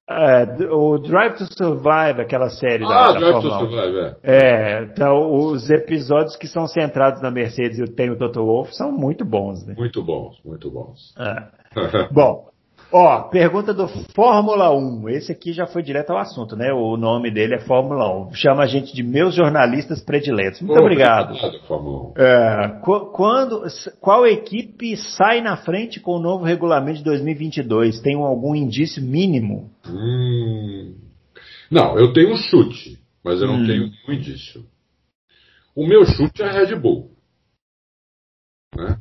[0.10, 3.60] é, o Drive to Survive, aquela série Ah, da, da Drive to Fórmula 1.
[3.60, 4.16] Survive, é.
[4.24, 8.92] É, então os episódios que são centrados na Mercedes e tem o Toto Wolff são
[8.92, 9.76] muito bons, né?
[9.78, 11.14] Muito bons, muito bons.
[11.20, 12.08] É.
[12.14, 12.48] Bom,
[12.92, 15.10] ó, pergunta do Fórmula 1.
[15.10, 16.72] Esse aqui já foi direto ao assunto, né?
[16.74, 18.34] O nome dele é Fórmula 1.
[18.34, 20.62] Chama a gente de meus jornalistas prediletos.
[20.62, 21.36] Muito Pô, obrigado.
[21.68, 22.14] Fórmula 1.
[22.18, 23.64] É, qu- quando,
[24.00, 28.00] qual equipe sai na frente com o novo regulamento de 2022?
[28.02, 29.70] Tem algum indício mínimo?
[29.88, 30.96] Hum.
[31.70, 33.66] Não, eu tenho um chute, mas eu não Hum.
[33.66, 34.64] tenho nenhum indício.
[35.76, 37.12] O meu chute é a Red Bull.
[38.76, 38.98] Né?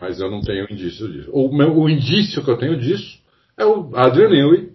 [0.00, 1.30] Mas eu não tenho indício disso.
[1.32, 3.19] O, meu, o indício que eu tenho disso
[3.60, 4.72] é o Adrian Newey,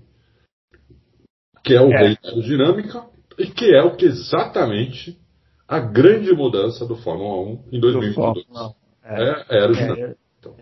[1.63, 1.97] que é o É.
[1.97, 3.05] rei da aerodinâmica,
[3.39, 5.17] e que é o que exatamente
[5.67, 8.45] a grande mudança do Fórmula 1 em Do 2022.
[8.45, 8.75] Fórmula 1.
[9.07, 10.07] É, é aerodinâmica.
[10.11, 10.55] É, Então,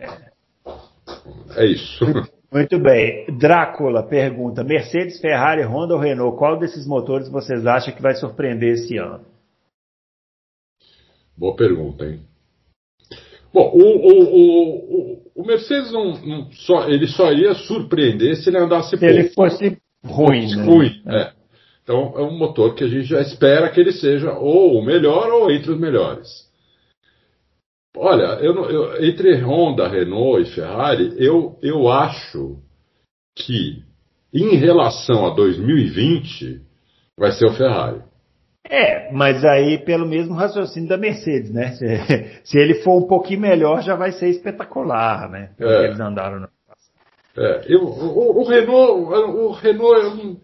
[1.56, 2.04] é isso.
[2.50, 3.26] Muito bem.
[3.36, 6.38] Drácula pergunta: Mercedes, Ferrari, Honda ou Renault?
[6.38, 9.24] Qual desses motores vocês acham que vai surpreender esse ano?
[11.36, 12.20] Boa pergunta, hein?
[13.54, 18.58] Bom, o, o, o, o Mercedes não, não, só, ele só ia surpreender se ele
[18.58, 19.14] andasse se pouco.
[19.14, 20.42] ele fosse ruim.
[20.42, 20.64] Fosse né?
[20.64, 21.16] ruim, é.
[21.16, 21.32] é.
[21.84, 25.30] Então é um motor que a gente já espera que ele seja ou o melhor
[25.30, 26.28] ou entre os melhores.
[27.96, 32.58] Olha, eu, eu, entre Honda, Renault e Ferrari, eu, eu acho
[33.36, 33.84] que
[34.32, 36.60] em relação a 2020
[37.16, 38.02] vai ser o Ferrari.
[38.68, 41.72] É, mas aí pelo mesmo raciocínio da Mercedes, né?
[41.72, 41.84] Se,
[42.44, 45.50] se ele for um pouquinho melhor, já vai ser espetacular, né?
[45.58, 45.84] É.
[45.84, 46.48] Eles andaram no
[47.36, 50.40] é, eu, o, o, Renault, o Renault, eu não,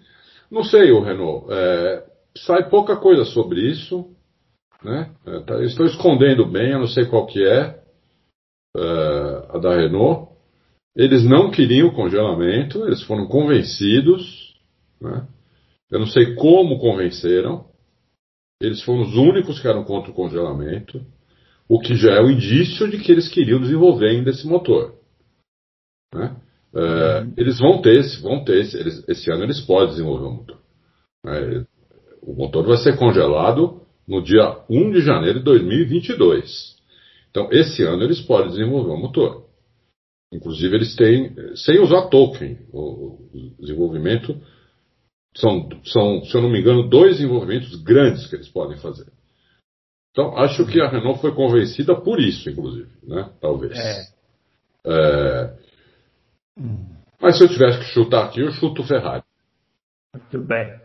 [0.50, 1.46] não sei o Renault.
[1.48, 2.04] É,
[2.36, 4.10] sai pouca coisa sobre isso,
[4.82, 5.10] né?
[5.24, 7.78] É, tá, estou escondendo bem, eu não sei qual que é,
[8.76, 10.30] é a da Renault.
[10.96, 14.56] Eles não queriam o congelamento, eles foram convencidos,
[15.00, 15.26] né?
[15.90, 17.69] Eu não sei como convenceram.
[18.60, 21.04] Eles foram os únicos que eram contra o congelamento,
[21.68, 24.94] o que já é um indício de que eles queriam desenvolver ainda esse motor.
[26.14, 26.36] Né?
[26.74, 27.32] É, uhum.
[27.36, 30.58] Eles vão ter, vão ter esse, eles, esse ano eles podem desenvolver o motor.
[31.26, 31.64] É,
[32.22, 36.76] o motor vai ser congelado no dia 1 de janeiro de 2022.
[37.30, 39.46] Então, esse ano eles podem desenvolver o motor.
[40.32, 42.80] Inclusive, eles têm, sem usar token, o,
[43.32, 44.36] o desenvolvimento
[45.36, 49.06] são, são, se eu não me engano, dois desenvolvimentos grandes que eles podem fazer.
[50.10, 53.30] Então, acho que a Renault foi convencida por isso, inclusive, né?
[53.40, 53.78] Talvez.
[53.78, 54.02] É.
[54.84, 55.54] É...
[57.20, 59.22] Mas se eu tivesse que chutar aqui, eu chuto o Ferrari.
[60.12, 60.80] Muito bem.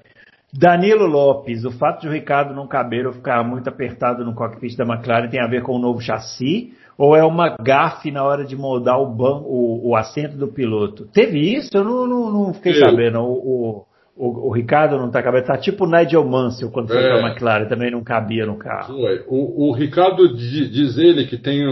[0.54, 4.78] Danilo Lopes, o fato de o Ricardo não caber ou ficar muito apertado no cockpit
[4.78, 6.74] da McLaren tem a ver com o novo chassi?
[6.98, 11.08] Ou é uma gafe na hora de moldar o, ban o, o assento do piloto?
[11.08, 11.70] Teve isso?
[11.74, 12.86] Eu não, não, não fiquei eu...
[12.86, 13.20] sabendo.
[13.20, 13.86] O, o,
[14.16, 15.46] o, o Ricardo não está cabendo.
[15.46, 17.08] Tá tipo o Nigel Mansell quando foi é.
[17.08, 18.96] para a McLaren, também não cabia no carro.
[19.28, 21.64] O, o Ricardo diz ele que tem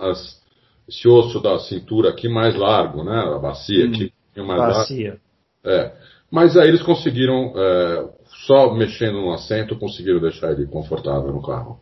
[0.00, 0.40] as,
[0.88, 3.18] esse osso da cintura aqui mais largo, né?
[3.36, 4.12] A bacia hum, aqui
[4.42, 5.18] mais bacia.
[5.64, 5.92] É.
[6.30, 8.08] Mas aí eles conseguiram, é,
[8.46, 11.78] só mexendo no assento, conseguiram deixar ele confortável no carro.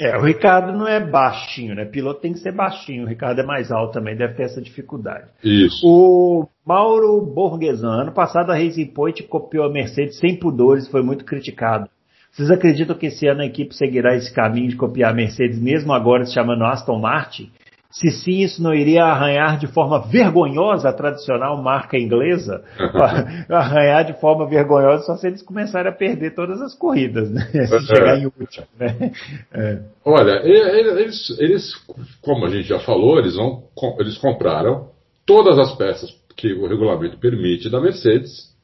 [0.00, 1.84] É, o Ricardo não é baixinho, né?
[1.84, 3.04] Piloto tem que ser baixinho.
[3.04, 5.26] O Ricardo é mais alto também, deve ter essa dificuldade.
[5.42, 5.80] Isso.
[5.86, 11.24] O Mauro Borghesan, ano passado a Racing Point copiou a Mercedes sem pudores, foi muito
[11.24, 11.88] criticado.
[12.30, 15.92] Vocês acreditam que esse ano a equipe seguirá esse caminho de copiar a Mercedes, mesmo
[15.92, 17.50] agora se chamando Aston Martin?
[17.90, 22.62] Se sim, isso não iria arranhar de forma vergonhosa a tradicional marca inglesa?
[23.48, 27.40] arranhar de forma vergonhosa só se eles começarem a perder todas as corridas, né?
[27.50, 29.12] Se chegar em último, né?
[29.52, 29.82] É.
[30.04, 31.74] Olha, eles, eles,
[32.20, 33.64] como a gente já falou, eles, vão,
[33.98, 34.90] eles compraram
[35.26, 38.54] todas as peças que o regulamento permite da Mercedes,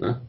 [0.00, 0.20] né?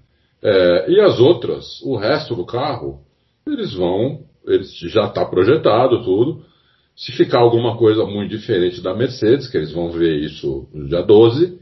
[0.41, 3.01] É, e as outras, o resto do carro,
[3.45, 6.48] eles vão, eles já está projetado tudo,
[6.99, 11.01] se ficar alguma coisa muito diferente da Mercedes, que eles vão ver isso no dia
[11.01, 11.57] 12,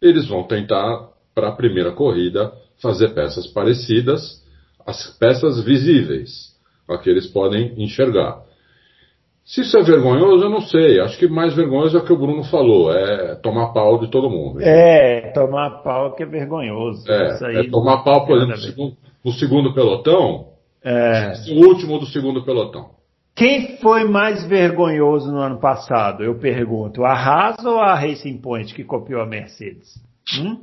[0.00, 4.42] eles vão tentar, para a primeira corrida, fazer peças parecidas,
[4.86, 6.56] as peças visíveis,
[6.88, 8.40] a que eles podem enxergar.
[9.44, 11.00] Se isso é vergonhoso, eu não sei.
[11.00, 14.30] Acho que mais vergonhoso é o que o Bruno falou, é tomar pau de todo
[14.30, 14.62] mundo.
[14.62, 17.04] É, tomar pau que é vergonhoso.
[17.10, 20.46] É, é tomar pau, por exemplo, no segundo, no segundo pelotão,
[20.82, 21.34] é.
[21.50, 22.97] o último do segundo pelotão.
[23.38, 26.24] Quem foi mais vergonhoso no ano passado?
[26.24, 27.04] Eu pergunto.
[27.04, 29.94] A Haas ou a Racing Point que copiou a Mercedes?
[30.36, 30.58] Hum?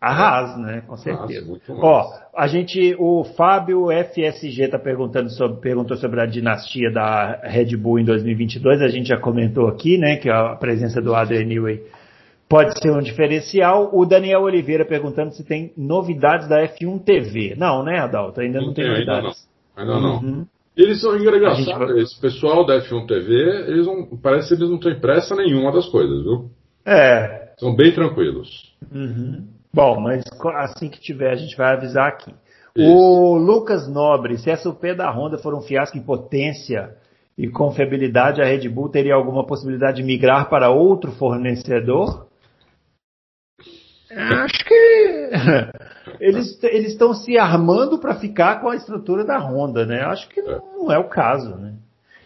[0.00, 0.82] A Haas, né?
[0.86, 1.44] Com certeza.
[1.70, 7.76] Ó, a gente, o Fábio FSG está perguntando sobre, perguntou sobre a dinastia da Red
[7.76, 8.80] Bull em 2022.
[8.82, 11.82] A gente já comentou aqui, né, que a presença do Adrian Newey
[12.48, 13.90] pode ser um diferencial.
[13.92, 17.56] O Daniel Oliveira perguntando se tem novidades da F1 TV.
[17.56, 18.40] Não, né, Adalto?
[18.40, 19.48] Ainda não, não tem, novidades.
[19.76, 19.98] Ainda não.
[19.98, 20.28] Ainda não.
[20.28, 20.46] Uhum.
[20.76, 21.88] Eles são engraçados.
[21.92, 22.00] Vai...
[22.00, 23.32] Esse pessoal da F1 TV,
[23.68, 26.50] eles não, parece que eles não têm pressa nenhuma das coisas, viu?
[26.84, 27.52] É.
[27.58, 28.74] São bem tranquilos.
[28.92, 29.46] Uhum.
[29.72, 30.24] Bom, mas
[30.56, 32.32] assim que tiver, a gente vai avisar aqui.
[32.76, 32.88] Isso.
[32.88, 36.96] O Lucas Nobre, se essa UP da Honda for um fiasco em potência
[37.38, 42.26] e confiabilidade, a Red Bull teria alguma possibilidade de migrar para outro fornecedor?
[44.10, 45.30] Acho que
[46.20, 50.02] eles eles estão se armando para ficar com a estrutura da Honda, né?
[50.02, 51.76] Acho que não é o caso, né?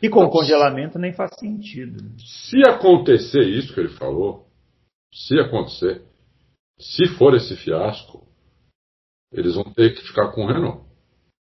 [0.02, 1.98] E com o congelamento nem faz sentido.
[2.18, 4.46] Se acontecer isso que ele falou,
[5.12, 6.02] se acontecer,
[6.78, 8.24] se for esse fiasco,
[9.32, 10.84] eles vão ter que ficar com o Renault.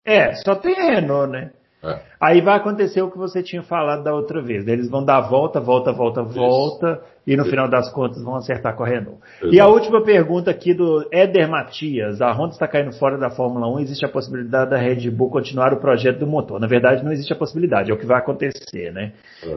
[0.05, 1.53] É, só tem a Renault, né?
[1.83, 2.01] É.
[2.20, 4.66] Aí vai acontecer o que você tinha falado da outra vez.
[4.66, 6.35] Eles vão dar volta, volta, volta, Isso.
[6.35, 7.51] volta, e no Isso.
[7.51, 9.18] final das contas vão acertar com a Renault.
[9.41, 9.55] Exato.
[9.55, 12.20] E a última pergunta aqui do Éder Matias.
[12.20, 13.81] A Honda está caindo fora da Fórmula 1.
[13.81, 16.59] Existe a possibilidade da Red Bull continuar o projeto do motor?
[16.59, 17.93] Na verdade, não existe a possibilidade.
[17.93, 19.12] É o que vai acontecer, né?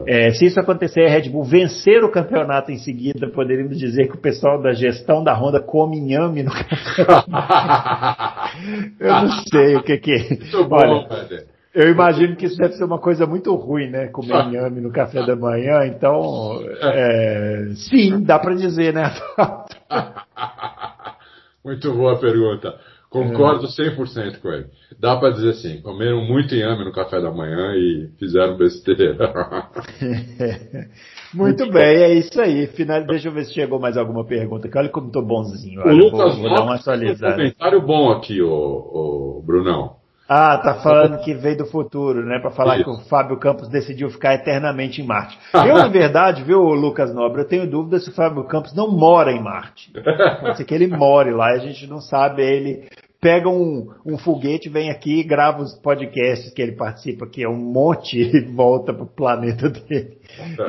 [0.06, 0.28] É.
[0.28, 4.14] É, se isso acontecer, a Red Bull vencer o campeonato em seguida, poderíamos dizer que
[4.14, 7.30] o pessoal da gestão da Honda come inhame no campeonato.
[9.00, 10.28] Eu não sei o que que é.
[10.28, 11.08] Muito bom, Olha,
[11.74, 14.08] eu imagino que isso deve ser uma coisa muito ruim, né?
[14.08, 19.10] Comer inhame no café da manhã, então, é, sim, dá para dizer, né?
[21.64, 22.74] muito boa pergunta.
[23.08, 24.66] Concordo 100% com ele.
[24.98, 29.14] Dá para dizer assim, comeram muito inhame no café da manhã e fizeram besteira.
[31.34, 32.04] muito, muito bem, bom.
[32.04, 32.66] é isso aí.
[32.68, 34.70] Final, deixa eu ver se chegou mais alguma pergunta.
[34.74, 35.82] Olha como tô bonzinho.
[35.82, 36.64] Olha, o Lucas vou, vou.
[36.64, 40.01] Um comentário bom aqui, o, o Brunão.
[40.28, 42.38] Ah, tá falando que veio do futuro, né?
[42.38, 42.84] Para falar Isso.
[42.84, 45.38] que o Fábio Campos decidiu ficar eternamente em Marte.
[45.54, 49.32] Eu, na verdade, viu, Lucas Nobre, eu tenho dúvida se o Fábio Campos não mora
[49.32, 49.92] em Marte.
[50.40, 52.42] Pode ser que ele more lá, a gente não sabe.
[52.42, 52.88] Ele
[53.20, 57.56] pega um, um foguete, vem aqui, grava os podcasts que ele participa, que é um
[57.56, 60.18] monte, e volta pro planeta dele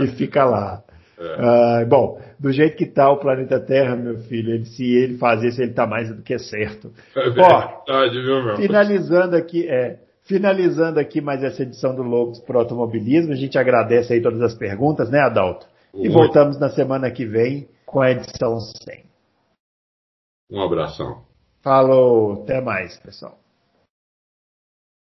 [0.01, 0.83] e fica lá.
[1.17, 1.83] É.
[1.83, 5.47] Uh, bom, do jeito que está o planeta Terra, meu filho, ele, se ele fazer
[5.47, 6.91] isso, ele está mais do que certo.
[7.15, 8.57] É verdade, viu, meu?
[8.57, 14.11] Finalizando aqui, é, finalizando aqui mais essa edição do Logos pro Automobilismo, a gente agradece
[14.11, 15.65] aí todas as perguntas, né, Adalto?
[15.95, 19.05] E voltamos na semana que vem com a edição 100.
[20.51, 21.23] Um abração.
[21.61, 23.39] Falou, até mais, pessoal.